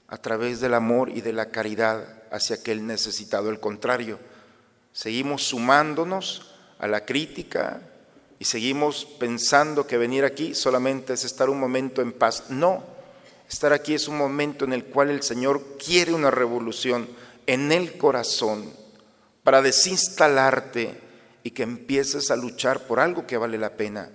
a 0.08 0.18
través 0.18 0.60
del 0.60 0.74
amor 0.74 1.10
y 1.10 1.22
de 1.22 1.34
la 1.34 1.52
caridad 1.52 2.24
hacia 2.32 2.56
aquel 2.56 2.88
necesitado. 2.88 3.50
Al 3.50 3.60
contrario, 3.60 4.18
seguimos 4.92 5.44
sumándonos 5.44 6.56
a 6.80 6.88
la 6.88 7.06
crítica 7.06 7.80
y 8.40 8.46
seguimos 8.46 9.06
pensando 9.20 9.86
que 9.86 10.00
venir 10.00 10.26
aquí 10.26 10.56
solamente 10.56 11.14
es 11.14 11.26
estar 11.26 11.48
un 11.48 11.60
momento 11.60 12.02
en 12.02 12.12
paz. 12.12 12.46
No, 12.50 12.97
Estar 13.50 13.72
aquí 13.74 13.94
es 13.94 14.08
un 14.08 14.18
momento 14.18 14.66
en 14.66 14.74
el 14.74 14.86
cual 14.86 15.10
el 15.10 15.24
Señor 15.24 15.78
quiere 15.78 16.14
una 16.14 16.32
revolución 16.32 17.08
en 17.46 17.72
el 17.72 17.98
corazón 17.98 18.72
para 19.44 19.62
desinstalarte 19.62 21.00
y 21.44 21.52
que 21.52 21.64
empieces 21.64 22.30
a 22.30 22.36
luchar 22.36 22.86
por 22.88 23.00
algo 23.00 23.26
que 23.26 23.38
vale 23.38 23.58
la 23.58 23.78
pena, 23.78 24.10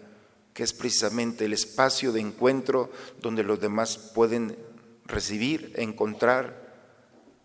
que 0.52 0.62
es 0.62 0.74
precisamente 0.74 1.46
el 1.46 1.54
espacio 1.54 2.12
de 2.12 2.20
encuentro 2.20 2.90
donde 3.22 3.42
los 3.42 3.58
demás 3.58 3.96
pueden 3.96 4.56
recibir, 5.06 5.72
encontrar 5.76 6.62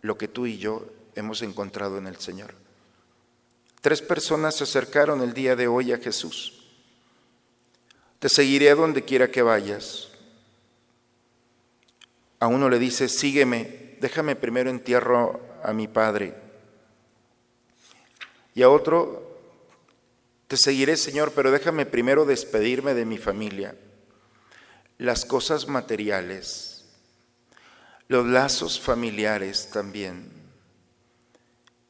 lo 0.01 0.17
que 0.17 0.27
tú 0.27 0.45
y 0.45 0.57
yo 0.57 0.85
hemos 1.15 1.41
encontrado 1.41 1.97
en 1.97 2.07
el 2.07 2.17
Señor. 2.17 2.53
Tres 3.79 4.01
personas 4.01 4.55
se 4.55 4.65
acercaron 4.65 5.21
el 5.21 5.33
día 5.33 5.55
de 5.55 5.67
hoy 5.67 5.93
a 5.93 5.97
Jesús. 5.97 6.65
Te 8.19 8.27
seguiré 8.27 8.71
a 8.71 8.75
donde 8.75 9.05
quiera 9.05 9.31
que 9.31 9.41
vayas. 9.41 10.06
A 12.39 12.47
uno 12.47 12.69
le 12.69 12.79
dice, 12.79 13.09
sígueme, 13.09 13.97
déjame 13.99 14.35
primero 14.35 14.69
entierro 14.69 15.41
a 15.63 15.73
mi 15.73 15.87
padre. 15.87 16.35
Y 18.53 18.63
a 18.63 18.69
otro, 18.69 19.39
te 20.47 20.57
seguiré 20.57 20.97
Señor, 20.97 21.33
pero 21.33 21.51
déjame 21.51 21.85
primero 21.85 22.25
despedirme 22.25 22.93
de 22.93 23.05
mi 23.05 23.17
familia. 23.17 23.75
Las 24.97 25.25
cosas 25.25 25.67
materiales, 25.67 26.85
los 28.07 28.25
lazos 28.25 28.79
familiares 28.79 29.69
también, 29.71 30.31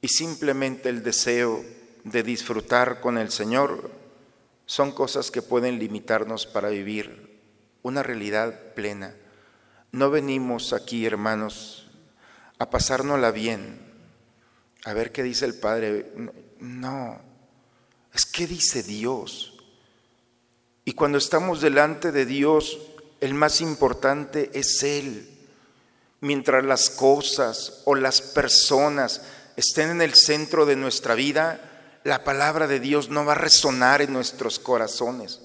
y 0.02 0.08
simplemente 0.08 0.90
el 0.90 1.04
deseo 1.04 1.64
de 2.04 2.24
disfrutar 2.24 3.02
con 3.02 3.18
el 3.18 3.32
Señor 3.32 3.92
son 4.66 4.92
cosas 4.92 5.32
que 5.32 5.42
pueden 5.42 5.80
limitarnos 5.80 6.46
para 6.46 6.70
vivir 6.70 7.40
una 7.82 8.04
realidad 8.04 8.74
plena. 8.74 9.16
No 9.98 10.12
venimos 10.12 10.74
aquí, 10.74 11.08
hermanos, 11.08 11.88
a 12.60 12.70
pasárnosla 12.70 13.32
bien, 13.32 13.80
a 14.86 14.94
ver 14.94 15.12
qué 15.12 15.24
dice 15.24 15.46
el 15.46 15.56
Padre. 15.56 16.12
No, 16.60 17.20
es 18.14 18.28
qué 18.28 18.46
dice 18.46 18.84
Dios. 18.84 19.58
Y 20.86 20.94
cuando 20.94 21.18
estamos 21.18 21.62
delante 21.62 22.12
de 22.12 22.28
Dios, 22.28 22.78
el 23.22 23.34
más 23.34 23.60
importante 23.60 24.52
es 24.54 24.84
Él. 24.84 25.36
Mientras 26.22 26.64
las 26.64 26.92
cosas 26.92 27.82
o 27.86 27.96
las 27.96 28.22
personas 28.22 29.24
estén 29.56 29.90
en 29.90 30.04
el 30.04 30.14
centro 30.14 30.68
de 30.68 30.76
nuestra 30.76 31.16
vida, 31.16 32.00
la 32.04 32.24
palabra 32.24 32.68
de 32.68 32.80
Dios 32.80 33.10
no 33.10 33.26
va 33.26 33.32
a 33.32 33.36
resonar 33.36 34.04
en 34.04 34.14
nuestros 34.14 34.60
corazones. 34.60 35.42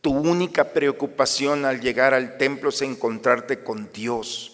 Tu 0.00 0.10
única 0.10 0.72
preocupación 0.72 1.64
al 1.64 1.80
llegar 1.80 2.14
al 2.14 2.38
templo 2.38 2.70
es 2.70 2.82
encontrarte 2.82 3.64
con 3.64 3.90
Dios. 3.92 4.52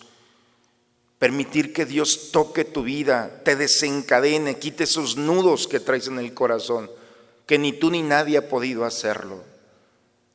Permitir 1.19 1.73
que 1.73 1.85
Dios 1.85 2.31
toque 2.33 2.65
tu 2.65 2.83
vida, 2.83 3.43
te 3.45 3.55
desencadene, 3.55 4.59
quite 4.59 4.85
esos 4.85 5.17
nudos 5.17 5.69
que 5.69 5.81
traes 5.81 6.09
en 6.09 6.19
el 6.19 6.35
corazón, 6.35 6.91
que 7.47 7.59
ni 7.59 7.73
tú 7.73 7.91
ni 7.91 8.03
nadie 8.03 8.39
ha 8.39 8.49
podido 8.49 8.85
hacerlo. 8.85 9.43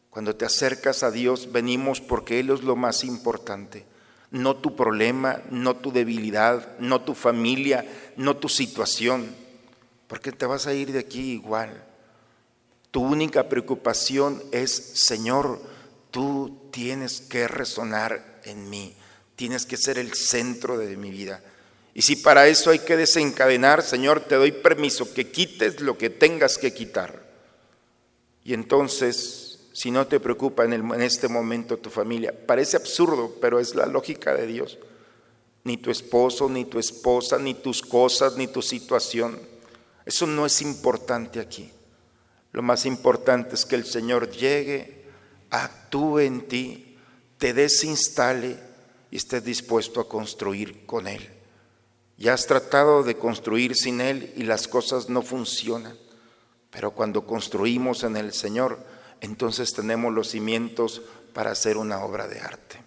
Cuando 0.09 0.35
te 0.35 0.45
acercas 0.45 1.03
a 1.03 1.11
Dios, 1.11 1.51
venimos 1.51 2.01
porque 2.01 2.39
Él 2.39 2.49
es 2.51 2.63
lo 2.63 2.75
más 2.75 3.03
importante. 3.03 3.85
No 4.31 4.55
tu 4.57 4.75
problema, 4.75 5.41
no 5.49 5.75
tu 5.75 5.91
debilidad, 5.91 6.77
no 6.79 7.01
tu 7.01 7.15
familia, 7.15 7.85
no 8.15 8.37
tu 8.37 8.47
situación, 8.47 9.27
porque 10.07 10.31
te 10.31 10.45
vas 10.45 10.67
a 10.67 10.73
ir 10.73 10.91
de 10.91 10.99
aquí 10.99 11.31
igual. 11.31 11.88
Tu 12.91 13.01
única 13.01 13.49
preocupación 13.49 14.41
es, 14.51 14.71
Señor, 14.71 15.61
tú 16.11 16.69
tienes 16.71 17.21
que 17.21 17.47
resonar 17.47 18.41
en 18.45 18.69
mí, 18.69 18.95
tienes 19.35 19.65
que 19.65 19.77
ser 19.77 19.99
el 19.99 20.13
centro 20.13 20.77
de 20.77 20.97
mi 20.97 21.11
vida. 21.11 21.43
Y 21.93 22.01
si 22.01 22.15
para 22.15 22.47
eso 22.47 22.71
hay 22.71 22.79
que 22.79 22.97
desencadenar, 22.97 23.83
Señor, 23.83 24.21
te 24.21 24.35
doy 24.35 24.51
permiso 24.51 25.13
que 25.13 25.31
quites 25.31 25.81
lo 25.81 25.97
que 25.97 26.09
tengas 26.09 26.57
que 26.57 26.73
quitar. 26.73 27.27
Y 28.43 28.53
entonces, 28.53 29.59
si 29.73 29.91
no 29.91 30.07
te 30.07 30.19
preocupa 30.19 30.65
en, 30.65 30.73
en 30.73 31.01
este 31.01 31.27
momento 31.27 31.77
tu 31.77 31.89
familia, 31.89 32.33
parece 32.47 32.77
absurdo, 32.77 33.35
pero 33.39 33.59
es 33.59 33.75
la 33.75 33.85
lógica 33.85 34.33
de 34.33 34.47
Dios. 34.47 34.79
Ni 35.63 35.77
tu 35.77 35.91
esposo, 35.91 36.49
ni 36.49 36.65
tu 36.65 36.79
esposa, 36.79 37.37
ni 37.37 37.53
tus 37.53 37.81
cosas, 37.81 38.35
ni 38.35 38.47
tu 38.47 38.61
situación. 38.61 39.39
Eso 40.05 40.25
no 40.25 40.45
es 40.45 40.61
importante 40.61 41.39
aquí. 41.39 41.71
Lo 42.51 42.61
más 42.61 42.85
importante 42.85 43.55
es 43.55 43.65
que 43.65 43.75
el 43.75 43.85
Señor 43.85 44.31
llegue, 44.31 45.05
actúe 45.49 46.19
en 46.19 46.47
ti, 46.47 46.97
te 47.37 47.53
desinstale 47.53 48.57
y 49.11 49.17
estés 49.17 49.43
dispuesto 49.43 49.99
a 49.99 50.09
construir 50.09 50.85
con 50.85 51.07
Él. 51.07 51.29
Ya 52.17 52.33
has 52.33 52.47
tratado 52.47 53.03
de 53.03 53.15
construir 53.15 53.75
sin 53.75 54.01
Él 54.01 54.33
y 54.35 54.43
las 54.43 54.67
cosas 54.67 55.09
no 55.09 55.21
funcionan, 55.21 55.97
pero 56.69 56.91
cuando 56.91 57.25
construimos 57.25 58.03
en 58.03 58.17
el 58.17 58.33
Señor, 58.33 58.79
entonces 59.21 59.73
tenemos 59.73 60.13
los 60.13 60.29
cimientos 60.29 61.01
para 61.33 61.51
hacer 61.51 61.77
una 61.77 62.03
obra 62.03 62.27
de 62.27 62.39
arte. 62.39 62.81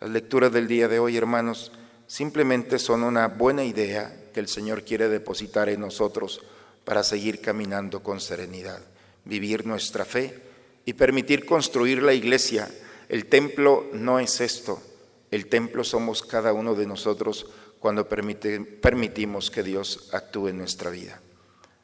Las 0.00 0.10
lecturas 0.10 0.52
del 0.52 0.68
día 0.68 0.88
de 0.88 0.98
hoy, 0.98 1.16
hermanos, 1.16 1.72
simplemente 2.06 2.78
son 2.78 3.04
una 3.04 3.28
buena 3.28 3.64
idea 3.64 4.30
que 4.34 4.40
el 4.40 4.48
Señor 4.48 4.84
quiere 4.84 5.08
depositar 5.08 5.68
en 5.68 5.80
nosotros 5.80 6.42
para 6.84 7.02
seguir 7.02 7.40
caminando 7.40 8.02
con 8.02 8.20
serenidad, 8.20 8.80
vivir 9.24 9.66
nuestra 9.66 10.04
fe 10.04 10.42
y 10.84 10.92
permitir 10.92 11.46
construir 11.46 12.02
la 12.02 12.12
iglesia. 12.12 12.70
El 13.08 13.26
templo 13.26 13.88
no 13.92 14.18
es 14.18 14.40
esto, 14.40 14.82
el 15.30 15.46
templo 15.46 15.84
somos 15.84 16.22
cada 16.22 16.52
uno 16.52 16.74
de 16.74 16.86
nosotros 16.86 17.46
cuando 17.80 18.08
permitimos 18.08 19.50
que 19.50 19.62
Dios 19.62 20.08
actúe 20.12 20.48
en 20.48 20.58
nuestra 20.58 20.90
vida. 20.90 21.20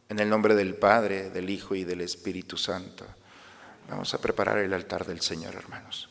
En 0.09 0.19
el 0.19 0.29
nombre 0.29 0.55
del 0.55 0.75
Padre, 0.75 1.31
del 1.31 1.51
Hijo 1.51 1.75
y 1.75 1.85
del 1.85 2.01
Espíritu 2.01 2.57
Santo. 2.57 3.05
Vamos 3.89 4.13
a 4.15 4.19
preparar 4.19 4.59
el 4.59 4.73
altar 4.73 5.07
del 5.07 5.21
Señor, 5.21 5.55
hermanos. 5.55 6.09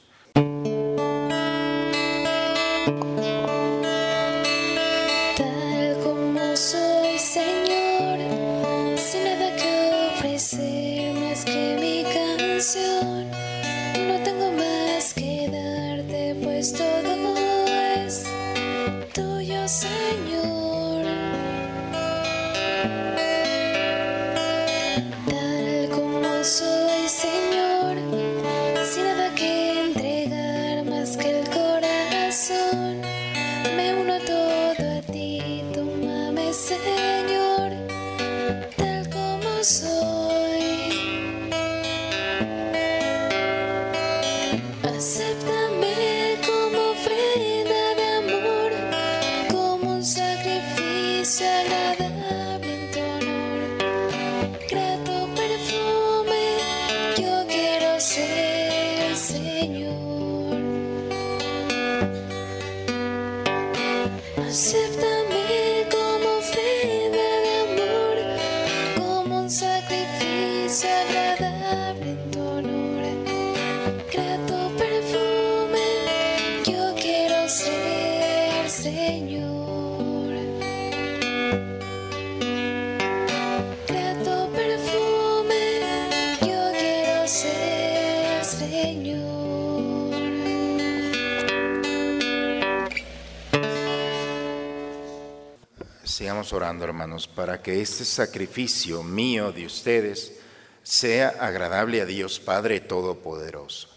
Orando, 96.53 96.85
hermanos, 96.85 97.27
para 97.27 97.61
que 97.61 97.81
este 97.81 98.05
sacrificio 98.05 99.03
mío 99.03 99.51
de 99.51 99.65
ustedes 99.65 100.39
sea 100.83 101.29
agradable 101.39 102.01
a 102.01 102.05
Dios 102.05 102.39
Padre 102.39 102.79
Todopoderoso. 102.79 103.89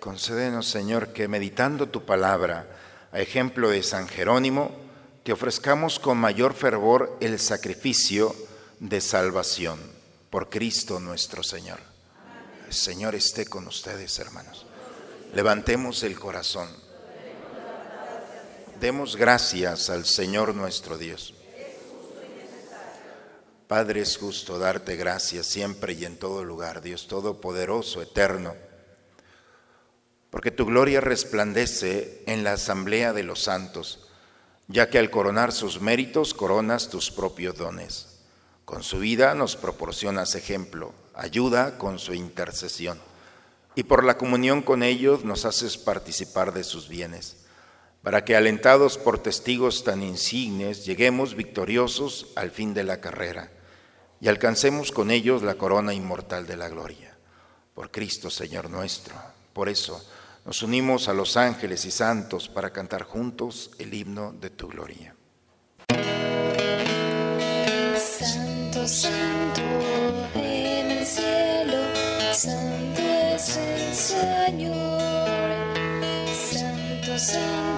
Concédenos, 0.00 0.66
Señor, 0.66 1.12
que 1.12 1.28
meditando 1.28 1.88
tu 1.88 2.04
palabra, 2.04 2.68
a 3.12 3.20
ejemplo 3.20 3.70
de 3.70 3.82
San 3.82 4.08
Jerónimo, 4.08 4.70
te 5.22 5.32
ofrezcamos 5.32 5.98
con 5.98 6.18
mayor 6.18 6.54
fervor 6.54 7.16
el 7.20 7.38
sacrificio 7.38 8.34
de 8.80 9.00
salvación 9.00 9.78
por 10.30 10.48
Cristo 10.48 11.00
nuestro 11.00 11.42
Señor. 11.42 11.97
Señor 12.70 13.14
esté 13.14 13.46
con 13.46 13.66
ustedes, 13.66 14.18
hermanos. 14.18 14.66
Levantemos 15.34 16.02
el 16.02 16.18
corazón. 16.18 16.68
Demos 18.80 19.16
gracias 19.16 19.90
al 19.90 20.04
Señor 20.04 20.54
nuestro 20.54 20.98
Dios. 20.98 21.34
Padre, 23.66 24.00
es 24.00 24.16
justo 24.16 24.58
darte 24.58 24.96
gracias 24.96 25.46
siempre 25.46 25.92
y 25.92 26.06
en 26.06 26.16
todo 26.16 26.42
lugar, 26.42 26.80
Dios 26.80 27.06
Todopoderoso, 27.06 28.00
eterno, 28.00 28.54
porque 30.30 30.50
tu 30.50 30.64
gloria 30.64 31.02
resplandece 31.02 32.22
en 32.26 32.44
la 32.44 32.52
asamblea 32.52 33.12
de 33.12 33.24
los 33.24 33.42
santos, 33.42 34.08
ya 34.68 34.88
que 34.88 34.98
al 34.98 35.10
coronar 35.10 35.52
sus 35.52 35.82
méritos 35.82 36.32
coronas 36.32 36.88
tus 36.88 37.10
propios 37.10 37.56
dones. 37.56 38.20
Con 38.64 38.82
su 38.82 39.00
vida 39.00 39.34
nos 39.34 39.56
proporcionas 39.56 40.34
ejemplo, 40.34 40.94
ayuda 41.18 41.76
con 41.76 41.98
su 41.98 42.14
intercesión, 42.14 42.98
y 43.74 43.82
por 43.82 44.04
la 44.04 44.16
comunión 44.16 44.62
con 44.62 44.82
ellos 44.82 45.24
nos 45.24 45.44
haces 45.44 45.76
participar 45.76 46.52
de 46.54 46.64
sus 46.64 46.88
bienes 46.88 47.36
para 48.02 48.24
que 48.24 48.36
alentados 48.36 48.96
por 48.96 49.18
testigos 49.18 49.84
tan 49.84 50.02
insignes 50.02 50.84
lleguemos 50.86 51.34
victoriosos 51.34 52.28
al 52.36 52.50
fin 52.50 52.74
de 52.74 52.84
la 52.84 53.00
carrera 53.00 53.50
y 54.20 54.28
alcancemos 54.28 54.92
con 54.92 55.10
ellos 55.10 55.42
la 55.42 55.56
corona 55.56 55.94
inmortal 55.94 56.46
de 56.46 56.56
la 56.56 56.68
gloria. 56.68 57.16
Por 57.74 57.90
Cristo, 57.90 58.30
Señor 58.30 58.70
nuestro. 58.70 59.14
Por 59.52 59.68
eso 59.68 60.02
nos 60.44 60.62
unimos 60.62 61.08
a 61.08 61.12
los 61.12 61.36
ángeles 61.36 61.84
y 61.84 61.90
santos 61.90 62.48
para 62.48 62.72
cantar 62.72 63.02
juntos 63.02 63.70
el 63.78 63.94
himno 63.94 64.32
de 64.32 64.50
tu 64.50 64.68
gloria. 64.68 65.14
Santo, 67.98 68.88
santo 68.88 69.27
Señor. 74.48 74.72
Santo, 76.32 77.18
santo 77.18 77.77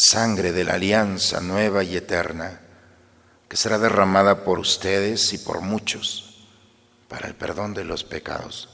sangre 0.00 0.52
de 0.52 0.64
la 0.64 0.74
alianza 0.74 1.40
nueva 1.40 1.84
y 1.84 1.94
eterna, 1.94 2.60
que 3.48 3.56
será 3.58 3.78
derramada 3.78 4.44
por 4.44 4.58
ustedes 4.58 5.34
y 5.34 5.38
por 5.38 5.60
muchos 5.60 6.46
para 7.06 7.28
el 7.28 7.34
perdón 7.34 7.74
de 7.74 7.84
los 7.84 8.02
pecados. 8.02 8.68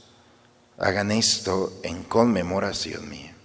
Hagan 0.77 1.11
esto 1.11 1.79
en 1.83 2.03
conmemoración 2.03 3.09
mía. 3.09 3.35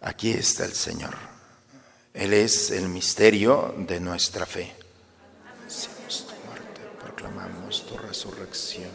Aquí 0.00 0.32
está 0.32 0.64
el 0.64 0.72
Señor. 0.72 1.14
Él 2.12 2.32
es 2.32 2.72
el 2.72 2.88
misterio 2.88 3.74
de 3.78 4.00
nuestra 4.00 4.46
fe. 4.46 4.74
Proclamamos 7.20 7.86
tu 7.86 7.98
resurrección. 7.98 8.88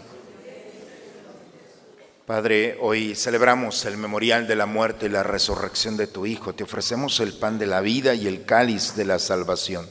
Padre, 2.25 2.75
hoy 2.81 3.13
celebramos 3.13 3.85
el 3.85 3.97
memorial 3.97 4.47
de 4.47 4.55
la 4.55 4.65
muerte 4.65 5.05
y 5.05 5.09
la 5.09 5.21
resurrección 5.21 5.95
de 5.95 6.07
tu 6.07 6.25
Hijo. 6.25 6.55
Te 6.55 6.63
ofrecemos 6.63 7.19
el 7.19 7.33
pan 7.33 7.59
de 7.59 7.67
la 7.67 7.81
vida 7.81 8.15
y 8.15 8.25
el 8.25 8.43
cáliz 8.45 8.95
de 8.95 9.05
la 9.05 9.19
salvación. 9.19 9.88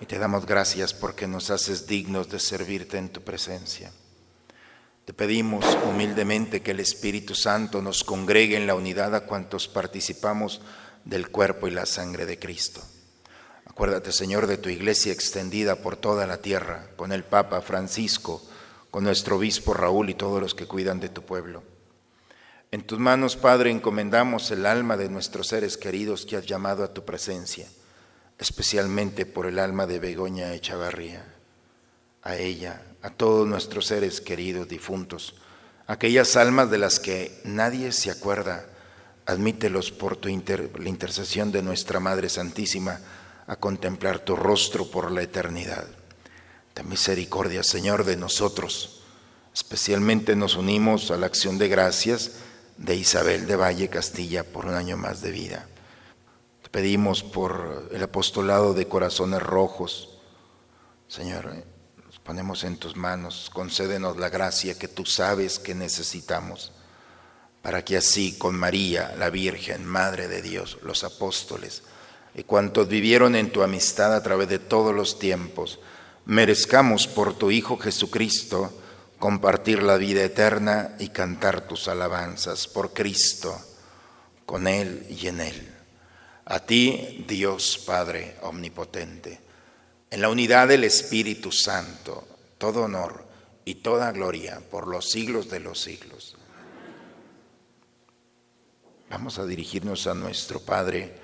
Y 0.00 0.06
te 0.06 0.18
damos 0.18 0.46
gracias 0.46 0.94
porque 0.94 1.26
nos 1.26 1.50
haces 1.50 1.86
dignos 1.86 2.30
de 2.30 2.38
servirte 2.38 2.96
en 2.96 3.10
tu 3.10 3.20
presencia. 3.20 3.92
Te 5.04 5.12
pedimos 5.12 5.66
humildemente 5.84 6.62
que 6.62 6.70
el 6.70 6.80
Espíritu 6.80 7.34
Santo 7.34 7.82
nos 7.82 8.04
congregue 8.04 8.56
en 8.56 8.66
la 8.66 8.74
unidad 8.74 9.14
a 9.14 9.26
cuantos 9.26 9.68
participamos 9.68 10.62
del 11.04 11.28
cuerpo 11.28 11.68
y 11.68 11.72
la 11.72 11.84
sangre 11.84 12.24
de 12.24 12.38
Cristo. 12.38 12.80
Acuérdate, 13.74 14.12
Señor, 14.12 14.46
de 14.46 14.56
tu 14.56 14.68
iglesia 14.68 15.12
extendida 15.12 15.74
por 15.74 15.96
toda 15.96 16.28
la 16.28 16.36
tierra, 16.36 16.90
con 16.94 17.10
el 17.10 17.24
Papa 17.24 17.60
Francisco, 17.60 18.40
con 18.92 19.02
nuestro 19.02 19.36
obispo 19.36 19.74
Raúl 19.74 20.10
y 20.10 20.14
todos 20.14 20.40
los 20.40 20.54
que 20.54 20.68
cuidan 20.68 21.00
de 21.00 21.08
tu 21.08 21.22
pueblo. 21.22 21.64
En 22.70 22.84
tus 22.84 23.00
manos, 23.00 23.34
Padre, 23.34 23.72
encomendamos 23.72 24.48
el 24.52 24.66
alma 24.66 24.96
de 24.96 25.08
nuestros 25.08 25.48
seres 25.48 25.76
queridos 25.76 26.24
que 26.24 26.36
has 26.36 26.46
llamado 26.46 26.84
a 26.84 26.94
tu 26.94 27.04
presencia, 27.04 27.66
especialmente 28.38 29.26
por 29.26 29.44
el 29.44 29.58
alma 29.58 29.88
de 29.88 29.98
Begoña 29.98 30.54
Echavarría. 30.54 31.34
A 32.22 32.36
ella, 32.36 32.80
a 33.02 33.10
todos 33.10 33.44
nuestros 33.48 33.86
seres 33.86 34.20
queridos 34.20 34.68
difuntos, 34.68 35.34
aquellas 35.88 36.36
almas 36.36 36.70
de 36.70 36.78
las 36.78 37.00
que 37.00 37.40
nadie 37.42 37.90
se 37.90 38.12
acuerda, 38.12 38.66
admítelos 39.26 39.90
por 39.90 40.16
tu 40.16 40.28
la 40.28 40.88
intercesión 40.88 41.50
de 41.50 41.62
nuestra 41.62 41.98
Madre 41.98 42.28
Santísima 42.28 43.00
a 43.46 43.56
contemplar 43.56 44.20
tu 44.20 44.36
rostro 44.36 44.90
por 44.90 45.10
la 45.10 45.22
eternidad. 45.22 45.86
Ten 46.72 46.88
misericordia, 46.88 47.62
Señor, 47.62 48.04
de 48.04 48.16
nosotros. 48.16 49.02
Especialmente 49.52 50.34
nos 50.34 50.56
unimos 50.56 51.10
a 51.10 51.16
la 51.16 51.26
acción 51.26 51.58
de 51.58 51.68
gracias 51.68 52.32
de 52.76 52.96
Isabel 52.96 53.46
de 53.46 53.56
Valle 53.56 53.88
Castilla 53.88 54.42
por 54.44 54.66
un 54.66 54.74
año 54.74 54.96
más 54.96 55.20
de 55.20 55.30
vida. 55.30 55.68
Te 56.62 56.70
pedimos 56.70 57.22
por 57.22 57.88
el 57.92 58.02
apostolado 58.02 58.74
de 58.74 58.88
corazones 58.88 59.42
rojos. 59.42 60.18
Señor, 61.06 61.64
nos 62.04 62.18
ponemos 62.18 62.64
en 62.64 62.76
tus 62.78 62.96
manos, 62.96 63.50
concédenos 63.52 64.16
la 64.16 64.30
gracia 64.30 64.76
que 64.76 64.88
tú 64.88 65.04
sabes 65.04 65.60
que 65.60 65.74
necesitamos, 65.74 66.72
para 67.62 67.84
que 67.84 67.96
así 67.96 68.36
con 68.36 68.56
María, 68.56 69.14
la 69.16 69.30
Virgen, 69.30 69.86
Madre 69.86 70.26
de 70.26 70.42
Dios, 70.42 70.78
los 70.82 71.04
apóstoles 71.04 71.84
y 72.34 72.42
cuantos 72.42 72.88
vivieron 72.88 73.36
en 73.36 73.50
tu 73.50 73.62
amistad 73.62 74.14
a 74.14 74.22
través 74.22 74.48
de 74.48 74.58
todos 74.58 74.94
los 74.94 75.18
tiempos, 75.18 75.78
merezcamos 76.24 77.06
por 77.06 77.36
tu 77.36 77.50
Hijo 77.50 77.76
Jesucristo 77.78 78.72
compartir 79.18 79.82
la 79.82 79.96
vida 79.96 80.24
eterna 80.24 80.96
y 80.98 81.08
cantar 81.08 81.66
tus 81.66 81.88
alabanzas 81.88 82.66
por 82.66 82.92
Cristo, 82.92 83.58
con 84.44 84.66
Él 84.66 85.06
y 85.08 85.28
en 85.28 85.40
Él. 85.40 85.74
A 86.44 86.60
ti, 86.60 87.24
Dios 87.26 87.82
Padre 87.86 88.36
Omnipotente, 88.42 89.40
en 90.10 90.20
la 90.20 90.28
unidad 90.28 90.68
del 90.68 90.84
Espíritu 90.84 91.52
Santo, 91.52 92.26
todo 92.58 92.82
honor 92.82 93.24
y 93.64 93.76
toda 93.76 94.12
gloria 94.12 94.60
por 94.70 94.88
los 94.88 95.10
siglos 95.10 95.48
de 95.48 95.60
los 95.60 95.80
siglos. 95.80 96.36
Vamos 99.08 99.38
a 99.38 99.46
dirigirnos 99.46 100.06
a 100.06 100.14
nuestro 100.14 100.60
Padre 100.60 101.23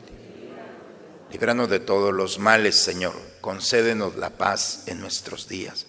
Líbranos 1.31 1.69
de 1.69 1.79
todos 1.79 2.13
los 2.13 2.39
males, 2.39 2.75
Señor. 2.75 3.15
Concédenos 3.39 4.17
la 4.17 4.31
paz 4.31 4.83
en 4.87 4.99
nuestros 4.99 5.47
días, 5.47 5.87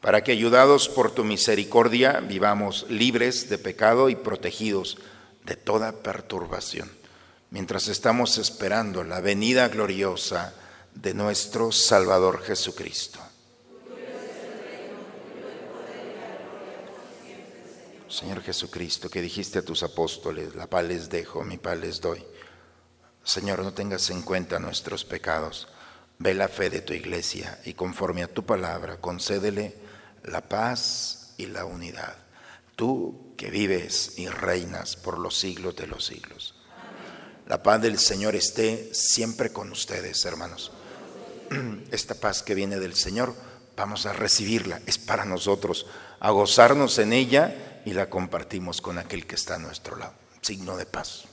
para 0.00 0.24
que, 0.24 0.32
ayudados 0.32 0.88
por 0.88 1.12
tu 1.12 1.22
misericordia, 1.22 2.20
vivamos 2.20 2.86
libres 2.88 3.48
de 3.48 3.58
pecado 3.58 4.08
y 4.08 4.16
protegidos 4.16 4.98
de 5.44 5.56
toda 5.56 5.92
perturbación, 6.02 6.90
mientras 7.50 7.88
estamos 7.88 8.36
esperando 8.38 9.04
la 9.04 9.20
venida 9.20 9.68
gloriosa 9.68 10.54
de 10.94 11.14
nuestro 11.14 11.70
Salvador 11.70 12.42
Jesucristo. 12.42 13.20
Señor 18.08 18.42
Jesucristo, 18.42 19.08
que 19.08 19.22
dijiste 19.22 19.60
a 19.60 19.64
tus 19.64 19.84
apóstoles, 19.84 20.56
la 20.56 20.66
paz 20.66 20.84
les 20.84 21.08
dejo, 21.08 21.44
mi 21.44 21.58
paz 21.58 21.78
les 21.78 22.00
doy. 22.00 22.24
Señor, 23.24 23.62
no 23.62 23.72
tengas 23.72 24.10
en 24.10 24.22
cuenta 24.22 24.58
nuestros 24.58 25.04
pecados. 25.04 25.68
Ve 26.18 26.34
la 26.34 26.48
fe 26.48 26.70
de 26.70 26.82
tu 26.82 26.92
iglesia 26.92 27.58
y 27.64 27.74
conforme 27.74 28.22
a 28.22 28.32
tu 28.32 28.44
palabra, 28.44 28.98
concédele 28.98 29.74
la 30.24 30.42
paz 30.42 31.34
y 31.36 31.46
la 31.46 31.64
unidad. 31.64 32.16
Tú 32.76 33.34
que 33.36 33.50
vives 33.50 34.18
y 34.18 34.28
reinas 34.28 34.96
por 34.96 35.18
los 35.18 35.38
siglos 35.38 35.76
de 35.76 35.86
los 35.86 36.04
siglos. 36.04 36.54
La 37.46 37.62
paz 37.62 37.80
del 37.82 37.98
Señor 37.98 38.36
esté 38.36 38.90
siempre 38.92 39.52
con 39.52 39.72
ustedes, 39.72 40.24
hermanos. 40.24 40.72
Esta 41.90 42.14
paz 42.14 42.42
que 42.42 42.54
viene 42.54 42.78
del 42.78 42.94
Señor, 42.94 43.34
vamos 43.76 44.06
a 44.06 44.12
recibirla, 44.12 44.80
es 44.86 44.98
para 44.98 45.24
nosotros, 45.24 45.86
a 46.20 46.30
gozarnos 46.30 46.98
en 46.98 47.12
ella 47.12 47.82
y 47.84 47.92
la 47.92 48.10
compartimos 48.10 48.80
con 48.80 48.98
aquel 48.98 49.26
que 49.26 49.34
está 49.34 49.54
a 49.54 49.58
nuestro 49.58 49.96
lado. 49.96 50.12
Signo 50.42 50.76
de 50.76 50.86
paz. 50.86 51.24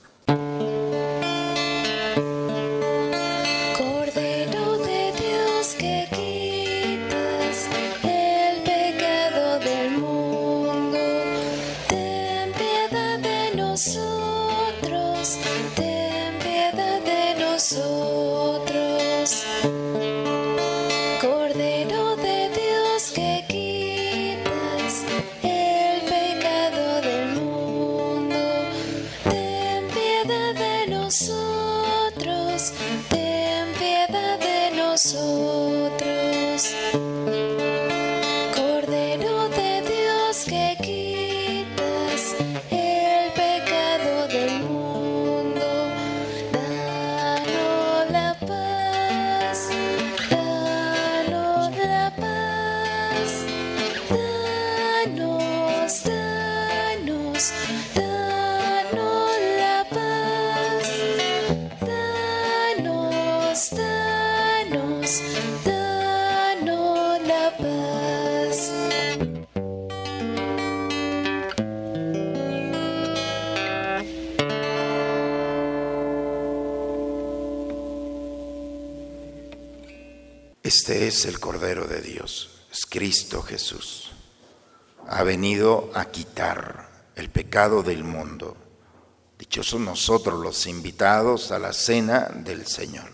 Es 81.18 81.26
el 81.26 81.40
Cordero 81.40 81.88
de 81.88 82.00
Dios, 82.00 82.64
es 82.70 82.86
Cristo 82.86 83.42
Jesús. 83.42 84.12
Ha 85.08 85.24
venido 85.24 85.90
a 85.94 86.04
quitar 86.04 86.88
el 87.16 87.28
pecado 87.28 87.82
del 87.82 88.04
mundo. 88.04 88.56
Dichosos 89.36 89.80
nosotros 89.80 90.38
los 90.38 90.68
invitados 90.68 91.50
a 91.50 91.58
la 91.58 91.72
cena 91.72 92.28
del 92.32 92.68
Señor. 92.68 93.10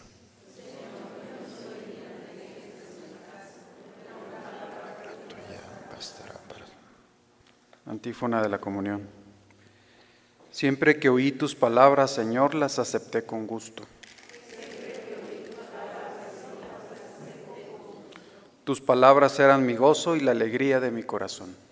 Antífona 7.86 8.42
de 8.42 8.50
la 8.50 8.60
comunión. 8.60 9.08
Siempre 10.50 11.00
que 11.00 11.08
oí 11.08 11.32
tus 11.32 11.54
palabras, 11.54 12.10
Señor, 12.10 12.54
las 12.54 12.78
acepté 12.78 13.24
con 13.24 13.46
gusto. 13.46 13.82
Tus 18.64 18.80
palabras 18.80 19.38
eran 19.40 19.66
mi 19.66 19.74
gozo 19.74 20.16
y 20.16 20.20
la 20.20 20.30
alegría 20.30 20.80
de 20.80 20.90
mi 20.90 21.02
corazón. 21.02 21.63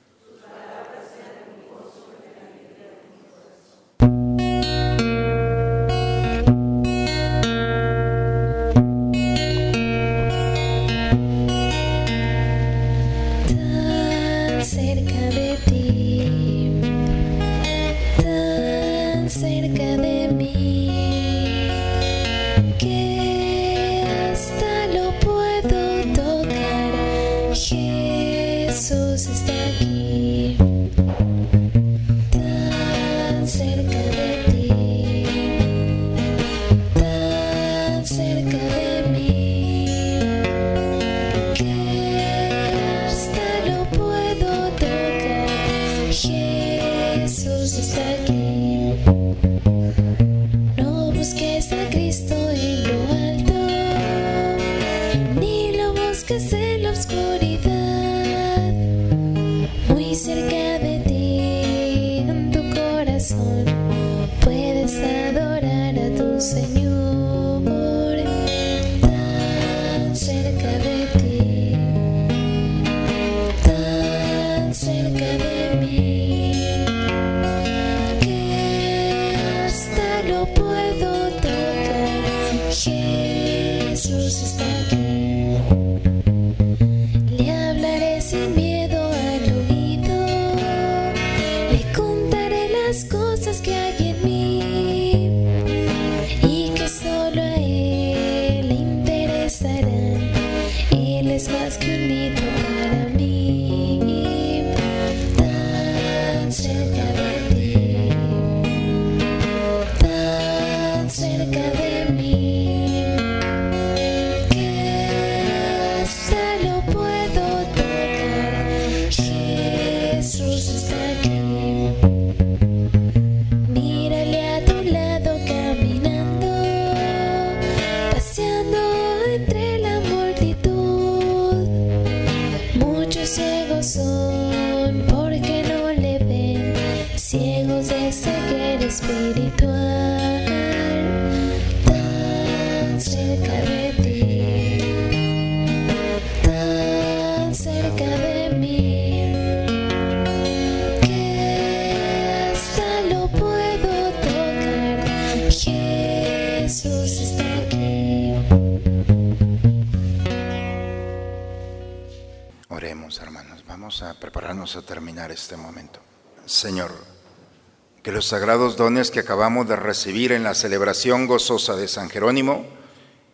Sagrados 168.33 168.79
dones 168.79 169.11
que 169.11 169.21
acabamos 169.21 169.69
de 169.69 169.77
recibir 169.77 170.33
en 170.33 170.43
la 170.43 170.55
celebración 170.55 171.27
gozosa 171.27 171.77
de 171.77 171.87
San 171.87 172.09
Jerónimo 172.09 172.65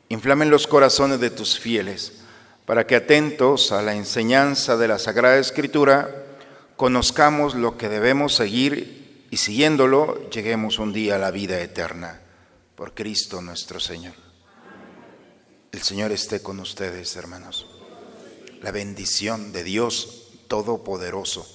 inflamen 0.08 0.50
los 0.50 0.66
corazones 0.66 1.20
de 1.20 1.30
tus 1.30 1.61
fieles, 1.61 2.14
para 2.66 2.84
que 2.84 2.96
atentos 2.96 3.70
a 3.70 3.80
la 3.80 3.94
enseñanza 3.94 4.76
de 4.76 4.88
la 4.88 4.98
Sagrada 4.98 5.38
Escritura, 5.38 6.26
conozcamos 6.76 7.54
lo 7.54 7.78
que 7.78 7.88
debemos 7.88 8.34
seguir 8.34 9.26
y 9.30 9.37
siguiéndolo 9.37 10.28
lleguemos 10.30 10.80
un 10.80 10.92
día 10.92 11.14
a 11.14 11.18
la 11.18 11.30
vida 11.30 11.61
eterna. 11.61 12.20
Por 12.74 12.92
Cristo 12.92 13.40
nuestro 13.40 13.78
Señor. 13.78 14.14
El 15.70 15.82
Señor 15.82 16.11
esté 16.11 16.42
con 16.42 16.58
ustedes, 16.58 17.14
hermanos 17.14 17.68
la 18.62 18.72
bendición 18.72 19.52
de 19.52 19.62
Dios 19.62 20.24
Todopoderoso, 20.48 21.46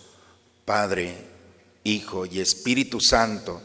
Padre, 0.63 1.32
Hijo 1.83 2.25
y 2.25 2.39
Espíritu 2.39 2.99
Santo, 3.01 3.61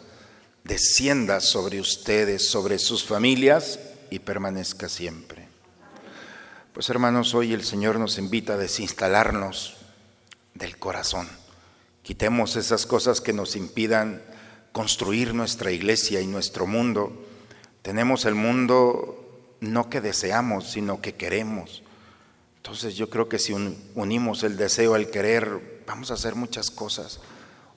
descienda 0.64 1.40
sobre 1.40 1.80
ustedes, 1.80 2.48
sobre 2.48 2.78
sus 2.78 3.04
familias 3.04 3.78
y 4.10 4.18
permanezca 4.18 4.88
siempre. 4.88 5.48
Pues 6.72 6.90
hermanos, 6.90 7.34
hoy 7.34 7.52
el 7.54 7.64
Señor 7.64 7.98
nos 7.98 8.18
invita 8.18 8.54
a 8.54 8.58
desinstalarnos 8.58 9.76
del 10.54 10.78
corazón. 10.78 11.28
Quitemos 12.02 12.56
esas 12.56 12.86
cosas 12.86 13.20
que 13.20 13.32
nos 13.32 13.56
impidan 13.56 14.22
construir 14.72 15.34
nuestra 15.34 15.72
iglesia 15.72 16.20
y 16.20 16.26
nuestro 16.26 16.66
mundo. 16.66 17.24
Tenemos 17.82 18.24
el 18.24 18.34
mundo 18.34 19.56
no 19.60 19.90
que 19.90 20.00
deseamos, 20.00 20.70
sino 20.70 21.00
que 21.00 21.14
queremos. 21.14 21.82
Entonces 22.56 22.96
yo 22.96 23.10
creo 23.10 23.28
que 23.28 23.38
si 23.38 23.54
unimos 23.94 24.42
el 24.42 24.56
deseo 24.56 24.94
al 24.94 25.10
querer, 25.10 25.82
vamos 25.86 26.10
a 26.10 26.14
hacer 26.14 26.34
muchas 26.34 26.70
cosas. 26.70 27.20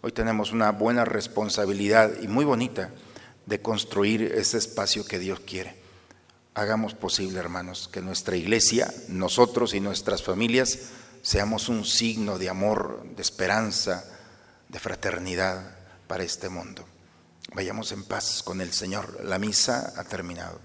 Hoy 0.04 0.12
tenemos 0.12 0.52
una 0.52 0.72
buena 0.72 1.06
responsabilidad 1.06 2.12
y 2.22 2.28
muy 2.28 2.44
bonita 2.44 2.90
de 3.46 3.62
construir 3.62 4.24
ese 4.24 4.58
espacio 4.58 5.06
que 5.06 5.20
Dios 5.20 5.40
quiere. 5.42 5.76
Hagamos 6.56 6.96
posible, 6.96 7.38
hermanos, 7.38 7.88
que 7.88 8.02
nuestra 8.02 8.36
iglesia, 8.36 8.92
nosotros 9.10 9.76
y 9.76 9.80
nuestras 9.80 10.24
familias, 10.24 10.90
seamos 11.22 11.70
un 11.70 11.86
signo 11.86 12.40
de 12.40 12.50
amor, 12.50 13.06
de 13.16 13.22
esperanza, 13.22 14.04
de 14.70 14.80
fraternidad 14.80 15.78
para 16.08 16.24
este 16.24 16.50
mundo. 16.50 16.84
Vayamos 17.54 17.92
en 17.92 18.04
paz 18.04 18.42
con 18.44 18.60
el 18.60 18.74
Señor. 18.74 19.24
La 19.24 19.38
misa 19.38 19.94
ha 19.96 20.04
terminado. 20.04 20.60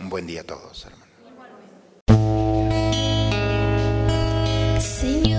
Un 0.00 0.08
buen 0.08 0.26
día 0.26 0.40
a 0.40 0.44
todos, 0.44 0.84
hermanos. 0.84 1.06
Señor, 4.84 5.35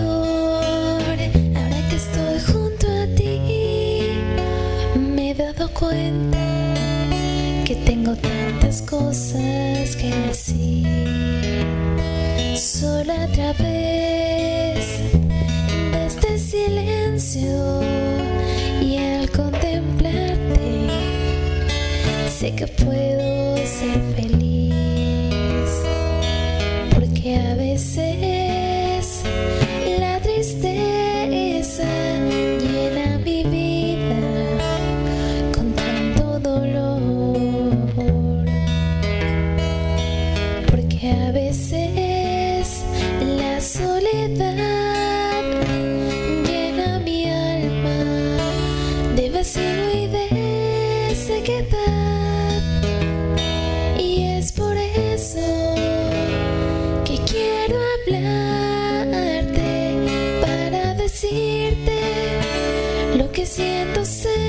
que 7.66 7.76
tengo 7.86 8.16
tantas 8.16 8.82
cosas 8.82 9.96
que 9.96 10.10
decir. 10.28 10.88
Solo 12.56 13.14
a 13.14 13.28
través 13.28 14.86
de 15.92 16.06
este 16.06 16.38
silencio 16.38 17.82
y 18.82 18.98
al 18.98 19.30
contemplarte, 19.32 20.88
sé 22.30 22.56
que 22.56 22.68
puedo 22.68 23.58
ser 23.58 24.07
siento 63.48 64.04
ser. 64.06 64.47